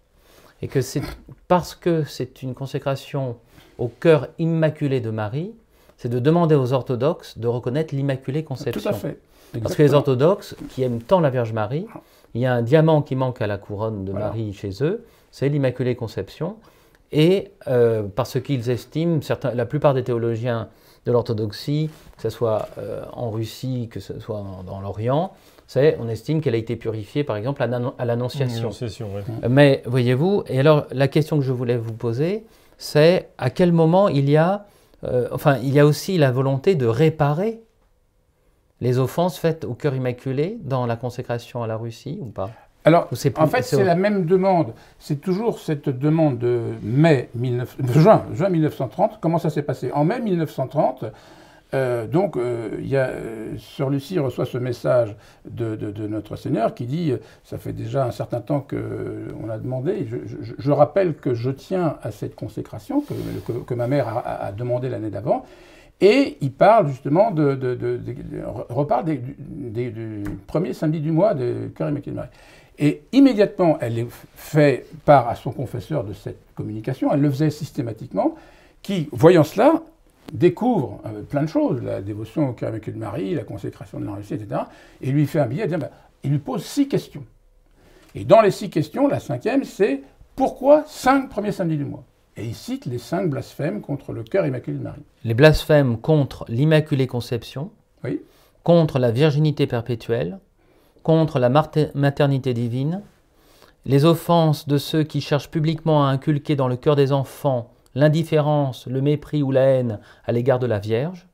[0.62, 1.02] et que c'est
[1.48, 3.38] parce que c'est une consécration
[3.78, 5.54] au cœur immaculé de Marie,
[5.98, 8.82] c'est de demander aux orthodoxes de reconnaître l'Immaculée Conception.
[8.82, 9.20] Tout à fait.
[9.62, 11.88] Parce que les orthodoxes, qui aiment tant la Vierge Marie,
[12.34, 15.50] il y a un diamant qui manque à la couronne de Marie chez eux, c'est
[15.50, 16.58] l'Immaculée Conception
[17.12, 20.68] et euh, parce qu'ils estiment, certains, la plupart des théologiens
[21.06, 25.34] de l'orthodoxie, que ce soit euh, en Russie, que ce soit dans l'Orient,
[25.68, 28.70] c'est, on estime qu'elle a été purifiée, par exemple, à l'Annonciation.
[29.50, 32.46] Mais voyez-vous, et alors la question que je voulais vous poser,
[32.78, 34.66] c'est à quel moment il y a,
[35.04, 37.62] euh, enfin, il y a aussi la volonté de réparer
[38.82, 42.52] les offenses faites au cœur immaculé dans la consécration à la Russie ou pas?
[42.84, 44.74] Alors, en fait, c'est la même demande.
[45.00, 47.78] C'est toujours cette demande de mai 19...
[47.94, 49.18] juin, juin 1930.
[49.20, 49.92] Comment ça s'est passé?
[49.92, 51.06] En mai 1930,
[51.74, 55.16] euh, donc, euh, a, euh, Sœur Lucie reçoit ce message
[55.50, 55.76] de,
[56.08, 60.08] notre Seigneur qui dit Ça fait déjà un certain temps qu'on a demandé.
[60.58, 63.04] Je, rappelle que je tiens à cette consécration
[63.68, 65.46] que, ma mère a, demandé l'année d'avant.
[66.02, 67.58] Et il parle justement de.
[68.70, 72.22] reparle du premier samedi du mois de Cœur Immaculé de.
[72.78, 78.36] Et immédiatement, elle fait part à son confesseur de cette communication, elle le faisait systématiquement,
[78.82, 79.82] qui, voyant cela,
[80.34, 84.14] découvre euh, plein de choses, la dévotion au cœur de Marie, la consécration de la
[84.14, 84.62] Russie, etc.,
[85.02, 85.90] et lui fait un billet, ben,
[86.24, 87.26] il lui pose six questions.
[88.16, 90.02] Et dans les six questions, la cinquième, c'est
[90.36, 92.04] pourquoi cinq premiers samedis du mois?
[92.38, 95.04] Et il cite les cinq blasphèmes contre le cœur immaculé de Marie.
[95.24, 97.72] Les blasphèmes contre l'Immaculée Conception,
[98.04, 98.22] oui.
[98.64, 100.40] contre la virginité perpétuelle,
[101.04, 103.02] contre la maternité divine,
[103.86, 108.88] les offenses de ceux qui cherchent publiquement à inculquer dans le cœur des enfants l'indifférence,
[108.88, 111.28] le mépris ou la haine à l'égard de la Vierge,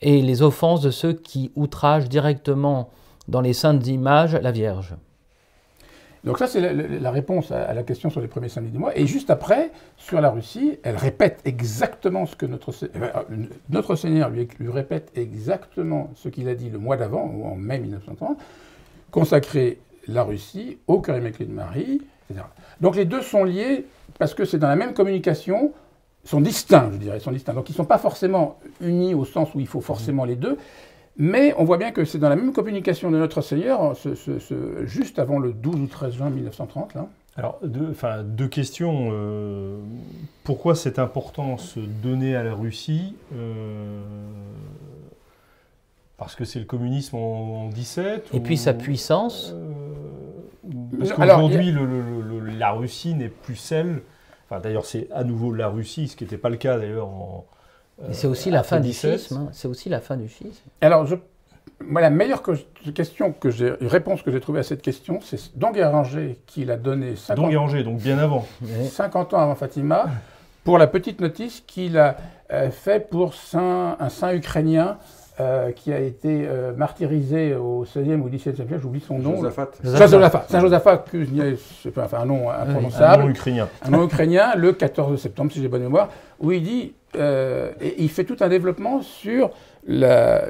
[0.00, 2.90] et les offenses de ceux qui outragent directement
[3.28, 4.94] dans les saintes images la Vierge.
[6.24, 8.96] Donc ça, c'est la, réponse à, la question sur les premiers samedis du mois.
[8.96, 13.10] Et juste après, sur la Russie, elle répète exactement ce que notre, euh,
[13.68, 17.56] notre Seigneur lui, lui répète exactement ce qu'il a dit le mois d'avant, ou en
[17.56, 18.38] mai 1930
[19.10, 22.46] consacrer la Russie au cœur immaculé de Marie, etc.
[22.80, 23.86] Donc les deux sont liés
[24.18, 25.72] parce que c'est dans la même communication,
[26.24, 27.54] sont distincts, je dirais, sont distincts.
[27.54, 30.56] Donc ils ne sont pas forcément unis au sens où il faut forcément les deux,
[31.16, 33.94] mais on voit bien que c'est dans la même communication de notre Seigneur,
[34.84, 36.94] juste avant le 12 ou 13 juin 1930.
[36.94, 37.08] Là.
[37.36, 39.10] Alors, deux, enfin, deux questions.
[39.12, 39.78] Euh,
[40.44, 44.02] pourquoi cette importance donnée à la Russie euh,
[46.16, 49.72] parce que c'est le communisme en, 17 Et puis sa puissance euh,
[50.96, 51.74] Parce qu'aujourd'hui,
[52.44, 54.02] la Russie n'est plus celle.
[54.48, 57.46] Enfin, d'ailleurs, c'est à nouveau la Russie, ce qui n'était pas le cas d'ailleurs en.
[58.12, 59.36] c'est aussi, la fin du schisme.
[59.36, 59.48] Hein.
[59.52, 60.62] C'est aussi la fin du schisme.
[60.80, 61.16] Alors, je,
[61.80, 62.42] moi, la meilleure
[62.94, 66.76] question que j'ai, réponse que j'ai trouvée à cette question, c'est Don Guéranger qui l'a
[66.76, 68.46] donné 50, donc bien avant.
[68.90, 70.06] 50 ans avant Fatima,
[70.64, 72.16] pour la petite notice qu'il a
[72.52, 74.98] euh, fait pour saint, un saint ukrainien
[75.40, 79.34] euh, qui a été euh, martyrisé au XVIe ou XVIIe siècle, j'oublie son nom.
[79.34, 79.70] Josaphat.
[79.82, 80.46] Josaphat.
[80.48, 81.04] Saint Josaphat,
[81.96, 83.22] enfin, un nom imprononçable.
[83.22, 83.68] Un nom ukrainien.
[83.82, 87.96] Un nom ukrainien, le 14 septembre, si j'ai bonne mémoire, où il dit, euh, et
[87.98, 89.50] il fait tout un développement sur,
[89.88, 90.44] la,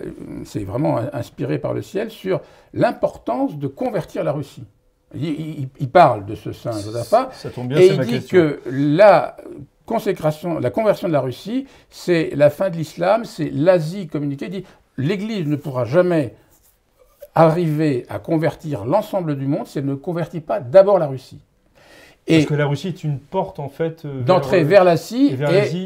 [0.44, 2.42] c'est vraiment inspiré par le ciel, sur
[2.74, 4.64] l'importance de convertir la Russie.
[5.14, 7.30] Il, il, parle de ce saint Josaphat.
[7.32, 9.36] Ça tombe bien, et il dit que la
[10.60, 14.48] la conversion de la Russie, c'est la fin de l'islam, c'est l'Asie communiquée.
[14.48, 14.64] dit
[14.96, 16.34] l'Église ne pourra jamais
[17.34, 21.40] arriver à convertir l'ensemble du monde si elle ne convertit pas d'abord la Russie.
[22.26, 25.36] Parce que la Russie est une porte en fait euh, d'entrée vers, euh, l'Asie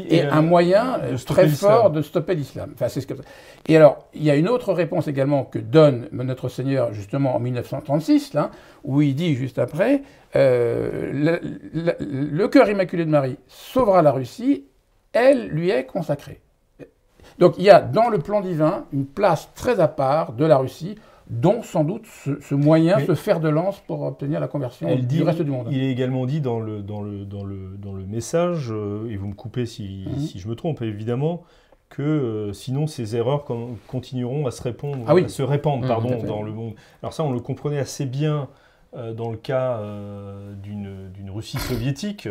[0.09, 2.71] et, un moyen très fort de stopper l'islam.
[2.73, 3.07] Enfin, c'est ce
[3.67, 7.39] Et alors, il y a une autre réponse également que donne notre Seigneur justement en
[7.39, 8.51] 1936, là,
[8.85, 10.01] où il dit juste après
[10.35, 11.37] euh,
[11.73, 14.65] le, cœur immaculé de Marie sauvera la Russie,
[15.11, 16.39] elle lui est consacrée.
[17.39, 20.57] Donc il y a dans le plan divin une place très à part de la
[20.57, 20.95] Russie,
[21.29, 25.05] dont sans doute ce, moyen, Mais- ce fer de lance pour obtenir la conversion Elle
[25.05, 25.67] dit, du reste du monde.
[25.71, 29.15] Il est également dit dans le, dans le, dans le, dans le message, euh, et
[29.15, 30.19] vous me coupez si, Mhm.
[30.19, 31.43] si je me trompe évidemment,
[31.89, 35.25] que euh, sinon ces erreurs con- continueront à se, répondre, Ah oui.
[35.25, 36.73] à se répandre Mhm, pardon, dans le monde.
[37.03, 38.47] Alors ça, on le comprenait assez bien
[38.95, 42.27] euh, dans le cas euh, d'une Russie soviétique,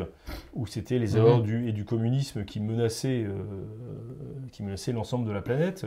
[0.55, 1.17] où c'était les Mhm.
[1.19, 3.27] erreurs du, et du communisme qui menaçaient,
[4.51, 5.87] qui menaçaient l'ensemble de la planète.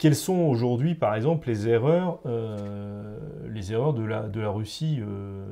[0.00, 3.18] Quelles sont aujourd'hui, par exemple, les erreurs, euh,
[3.50, 5.44] les erreurs de la, de la Russie euh,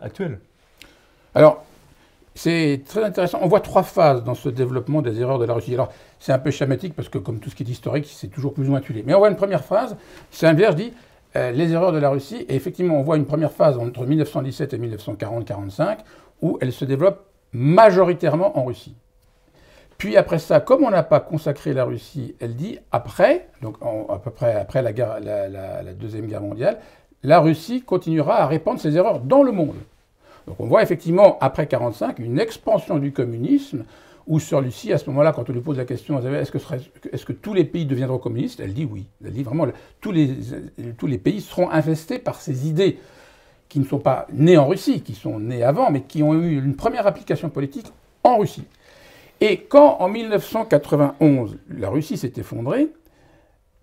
[0.00, 0.40] actuelle?
[1.36, 1.64] Alors,
[2.34, 3.38] c'est très intéressant.
[3.42, 5.74] On voit trois phases dans ce développement des erreurs de la Russie.
[5.74, 8.54] Alors, c'est un peu schématique parce que, comme tout ce qui est historique, c'est toujours
[8.54, 9.04] plus ou moins tué.
[9.06, 9.96] Mais on voit une première phase.
[10.32, 10.92] Saint-Vierge dit
[11.36, 12.44] euh, les erreurs de la Russie.
[12.48, 15.98] Et effectivement, on voit une première phase entre 1917 et 1940-45
[16.40, 18.96] où elle se développe majoritairement en Russie.
[20.02, 23.76] Puis après ça, comme on n'a pas consacré la Russie, elle dit après, donc
[24.08, 24.92] à peu près après la,
[25.92, 26.80] Deuxième Guerre mondiale,
[27.22, 29.76] la Russie continuera à répandre ses erreurs dans le monde.
[30.48, 33.84] Donc on voit effectivement, après 1945, une expansion du communisme,
[34.26, 37.54] où sur Lucie, à ce moment-là, quand on lui pose la question, est-ce que, tous
[37.54, 38.58] les pays deviendront communistes?
[38.58, 39.06] Elle dit oui.
[39.24, 39.68] Elle dit vraiment,
[40.00, 42.98] tous les pays seront infestés par ces idées
[43.68, 46.58] qui ne sont pas nées en Russie, qui sont nées avant, mais qui ont eu
[46.58, 47.86] une première application politique
[48.24, 48.64] en Russie.
[49.44, 52.92] Et quand, en 1991, la Russie s'est effondrée,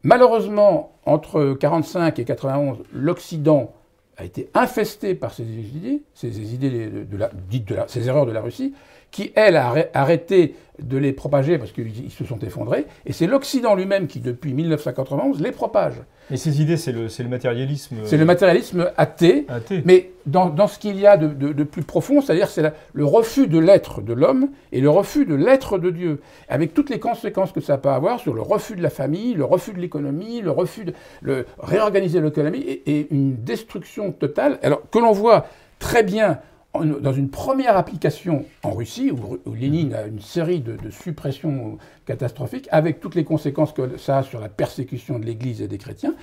[0.03, 3.73] malheureusement, entre 1945 et 1991, l'Occident
[4.15, 8.31] a été infesté par ces idées, ces idées de, la, dites de ces erreurs de
[8.31, 8.73] la Russie,
[9.11, 12.85] qui, elle, a arrê- arrêté de les propager parce qu'ils ils se sont effondrés.
[13.05, 15.95] Et c'est l'Occident lui-même qui, depuis 1991, les propage.
[16.31, 19.81] Et ces idées, c'est le, matérialisme C'est le matérialisme athée, athée.
[19.83, 22.61] mais dans, dans ce qu'il y a de, de- de plus profond, c'est-à-dire c'est
[22.93, 26.91] le refus de l'être de l'homme et le refus de l'être de Dieu, avec toutes
[26.91, 29.79] les conséquences que ça peut avoir sur le refus de la famille, le refus de
[29.79, 34.59] l'économie, le refus de le, réorganiser l'économie et, et une destruction totale.
[34.61, 35.47] Alors que l'on voit
[35.79, 36.37] très bien en-
[36.73, 42.99] dans une première application en Russie, où, Lénine a une série de suppressions catastrophiques, avec
[42.99, 46.13] toutes les conséquences que ça a sur la persécution de l'Église et des chrétiens.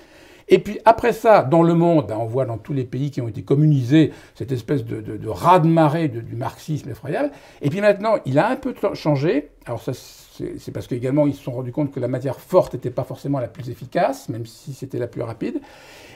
[0.48, 3.20] Et puis après ça, dans le monde, ben, on voit dans tous les pays qui
[3.20, 7.30] ont été communisés cette espèce de, de, de raz-de-marée de- du marxisme effroyable.
[7.62, 9.48] Et puis maintenant, il a un peu changé.
[9.66, 10.14] Alors ça, c'est
[10.58, 13.40] c'est parce qu'également, ils se sont rendus compte que la matière forte n'était pas forcément
[13.40, 15.62] la plus efficace, même si c'était la plus rapide.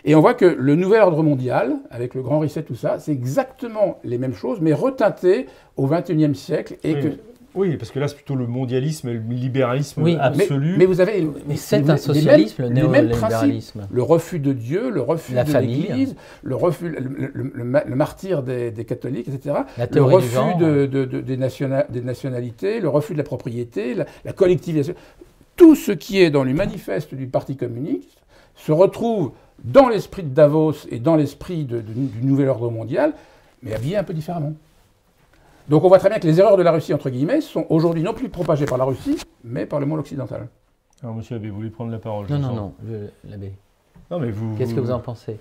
[0.04, 3.12] Et on voit que le nouvel ordre mondial, avec le grand reset, tout ça, c'est
[3.12, 5.46] exactement les mêmes choses, mais reteinté
[5.78, 6.76] au XXIe siècle.
[6.84, 7.08] Et oui, que,
[7.54, 10.72] oui, parce que là, c'est plutôt le mondialisme et le libéralisme Oui, absolu.
[10.72, 11.28] mais, mais vous avez...
[11.48, 13.86] Mais c'est un socialisme, le les mêmes néolibéralisme.
[13.90, 17.84] Le refus de Dieu, le refus La de l'Église, le refus, le, le- le ma-
[17.84, 19.56] le martyr des, des catholiques, etc.
[19.78, 20.56] La Le refus genre.
[20.58, 24.94] de- de- de- des, nationa- des nationalités, le refus de la propriété, la, la collectivisation.
[25.56, 28.18] Tout ce qui est dans le manifeste du Parti communiste
[28.54, 29.32] se retrouve
[29.64, 31.82] dans l'esprit de Davos et dans l'esprit du
[32.22, 33.12] nouvel ordre mondial,
[33.62, 34.54] mais habillé un peu différemment.
[35.70, 38.02] Donc on voit très bien que les erreurs de la Russie, entre guillemets, sont aujourd'hui
[38.02, 40.48] non plus propagées par la Russie, mais par le monde occidental.
[41.00, 42.56] Alors, monsieur Abbé, vous voulez prendre la parole Non, vous non, sens.
[42.56, 42.74] non,
[43.30, 43.52] l'abbé.
[44.10, 44.56] Non, mais vous.
[44.56, 45.38] Qu'est-ce que vous en pensez?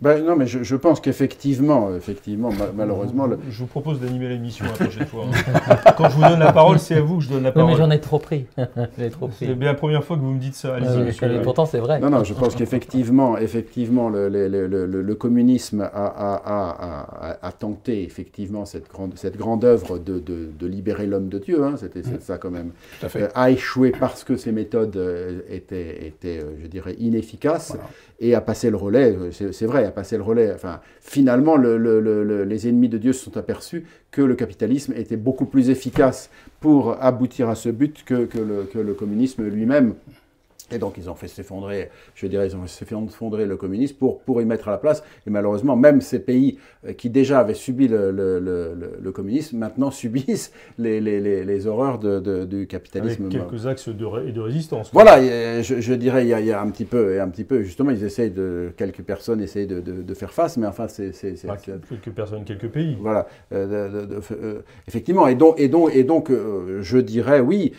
[0.00, 4.28] Ben, non, mais je, je pense qu'effectivement, effectivement, ma- malheureusement, le- Je vous propose d'animer
[4.28, 5.24] l'émission la prochaine fois.
[5.26, 5.92] hein.
[5.96, 7.72] Quand je vous donne la parole, c'est à vous que je donne la Non, mais
[7.72, 7.76] parole.
[7.78, 8.46] j'en ai trop pris.
[8.56, 9.54] J'en ai trop C'est pris.
[9.56, 10.76] bien la première fois que vous me dites ça.
[10.76, 11.98] Allez-y, Euh, pourtant, c'est vrai.
[11.98, 17.30] Non, non, je pense qu'effectivement, effectivement, le, le- le- le- le communisme a, a- a-
[17.32, 21.38] a- a tenté effectivement cette grande, cette grande œuvre de, de- de libérer l'homme de
[21.40, 21.64] Dieu.
[21.64, 22.70] hein, C'était ça quand même.
[23.00, 23.22] Tout à fait.
[23.24, 27.88] euh, a échoué parce que ses méthodes euh, étaient, étaient euh, je dirais, inefficaces Voilà.
[28.20, 29.16] et a passé le relais.
[29.32, 30.54] c'est vrai, a passé le relais.
[31.00, 34.92] Finalement, le- le- le- le- les ennemis de Dieu se sont aperçus que le capitalisme
[34.96, 36.30] était beaucoup plus efficace
[36.60, 38.28] pour aboutir à ce but que
[38.78, 39.94] le communisme lui-même.
[40.70, 44.20] Et donc, ils ont fait s'effondrer, je dirais, ils ont fait s'effondrer le communisme pour,
[44.20, 45.02] pour y mettre à la place.
[45.26, 49.56] Et malheureusement, même ces pays euh, qui déjà avaient subi le, le- le- le- communisme,
[49.58, 53.24] maintenant subissent les, les- les- les horreurs de- de- du capitalisme.
[53.26, 54.90] Avec quelques axes de, ré- et de résistance.
[54.92, 57.20] Voilà, et je, je dirais, il y, a, il y a un petit peu, et
[57.20, 60.56] un petit peu, justement, ils essayent de, quelques personnes essayent de, de- de faire face,
[60.58, 61.12] mais enfin, c'est,
[61.88, 62.96] quelques personnes, quelques pays.
[63.00, 67.72] voilà, euh, euh, effectivement, et donc, et donc, et donc euh, je dirais, oui,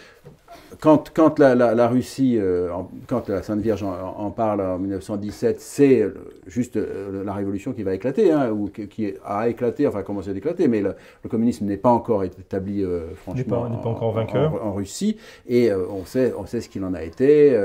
[0.79, 4.61] quand, quand la, la- la Russie, euh, en- quand la Sainte Vierge en, en parle
[4.61, 6.13] en 1917, c'est euh,
[6.47, 10.29] juste euh, la révolution qui va éclater, hein, ou qui, qui a éclaté, enfin commencé
[10.29, 13.37] à éclater, mais le, le communisme n'est pas encore établi, euh, franchement,
[13.69, 14.65] N'est pas- pas encore en- vainqueur.
[14.65, 15.17] en, Russie,
[15.47, 17.59] et on, sait, on sait ce qu'il en a été,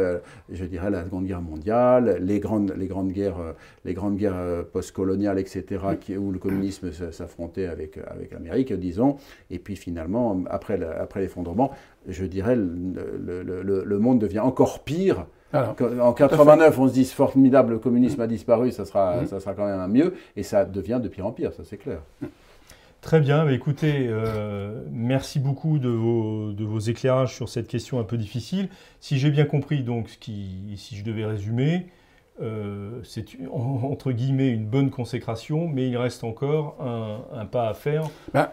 [0.50, 3.54] je dirais la Seconde Guerre mondiale, les grandes, les grandes guerres,
[3.84, 5.64] les grandes guerres postcoloniales, etc.,
[6.00, 9.16] qui- où le communisme s'affrontait avec, avec l'Amérique, disons,
[9.50, 10.78] et puis finalement, après
[11.16, 11.70] l'effondrement,
[12.08, 17.04] je dirais, le, le, le monde devient encore pire Alors, en 89, on se dit
[17.04, 20.42] ce formidable le communisme a disparu, ça sera, ça sera quand même un mieux, et
[20.42, 22.00] ça devient de pire en pire, ça c'est clair.
[23.00, 27.98] Très bien, bah, écoutez, euh, merci beaucoup de vos, de vos éclairages sur cette question
[28.00, 28.68] un peu difficile.
[29.00, 31.86] Si j'ai bien compris, donc, ce qui, si je devais résumer,
[32.40, 37.68] euh, c'est en- entre guillemets une bonne consécration, mais il reste encore un, un pas
[37.68, 38.04] à faire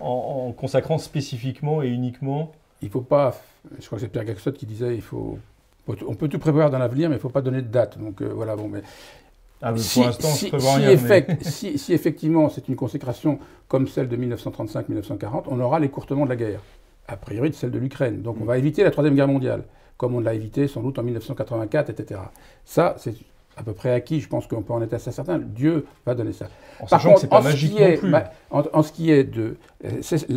[0.01, 2.51] en, en consacrant spécifiquement et uniquement.
[2.81, 3.35] Il faut pas.
[3.79, 5.37] Je crois que c'est Pierre Gaxot qui disait il faut.
[5.87, 7.97] On peut tout prévoir dans l'avenir, mais il ne faut pas donner de date.
[7.97, 8.81] Donc euh, voilà, bon, mais
[9.61, 10.87] Ah, si, pour l'instant, si- je prévois si rien.
[10.87, 16.23] mais- effect- si- si effectivement c'est une consécration comme celle de 1935-1940, on aura l'écourtement
[16.25, 16.61] de la guerre,
[17.07, 18.21] a priori de celle de l'Ukraine.
[18.21, 19.63] Donc on va éviter la Troisième Guerre mondiale,
[19.97, 22.21] comme on l'a évité sans doute en 1984, etc.
[22.65, 23.13] Ça, c'est
[23.57, 25.37] à peu près acquis, je pense qu'on peut en être assez certain.
[25.39, 26.45] Dieu va donner ça.
[26.79, 28.13] En Par sachant contre, que c'est pas en ce qui est- plus.
[28.49, 29.89] en, en ce qui est de euh,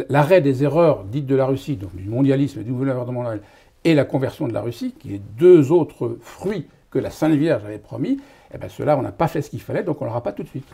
[0.08, 3.40] l'arrêt des erreurs dites de la Russie, donc du mondialisme et du gouvernement mondial,
[3.84, 7.64] et la conversion de la Russie, qui est deux autres fruits que la Sainte Vierge
[7.64, 8.18] avait promis,
[8.54, 10.32] eh ben ceux-là, on n'a pas fait ce qu'il fallait, donc on ne l'aura pas
[10.32, 10.66] tout de suite.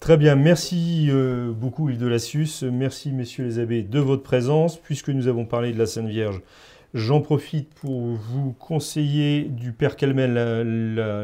[0.00, 4.76] Très bien, merci euh, beaucoup Yves de Lassus, merci messieurs les abbés de votre présence.
[4.78, 6.40] Puisque nous avons parlé de la Sainte Vierge,
[6.94, 10.34] j'en profite pour vous conseiller du Père Calmel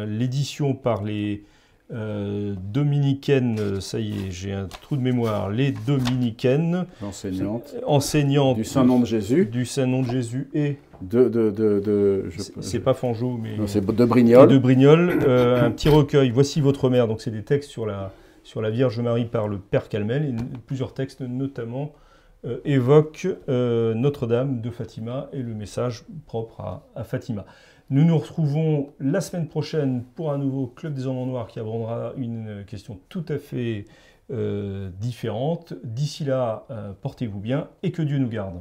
[0.09, 1.45] l'édition par les
[1.93, 7.75] euh, dominicaines, ça y est, j'ai un trou de mémoire, les dominicaines Enseignante.
[7.85, 11.29] enseignantes Du Saint-Nom de Jésus, du Saint-Nom de Jésus et, de.
[11.29, 13.57] de, de, c'est- pas Fangeau, mais...
[13.67, 14.49] c'est de et Brignoles.
[14.49, 16.31] de Brignoles, euh, un petit recueil.
[16.31, 17.09] Voici votre mère.
[17.09, 18.13] Donc c'est des textes sur la
[18.45, 20.35] sur la Vierge Marie par le Père Calmel et
[20.67, 21.93] plusieurs textes notamment
[22.45, 27.45] euh, évoquent euh, Notre-Dame de Fatima et le message propre à, Fatima.
[27.91, 31.59] Nous nous retrouvons la semaine prochaine pour un nouveau Club des Hommes en Noir qui
[31.59, 33.85] abordera une question tout à fait
[34.31, 35.75] euh, différente.
[35.85, 36.67] D'ici là,
[37.03, 38.61] portez-vous bien et que Dieu nous garde.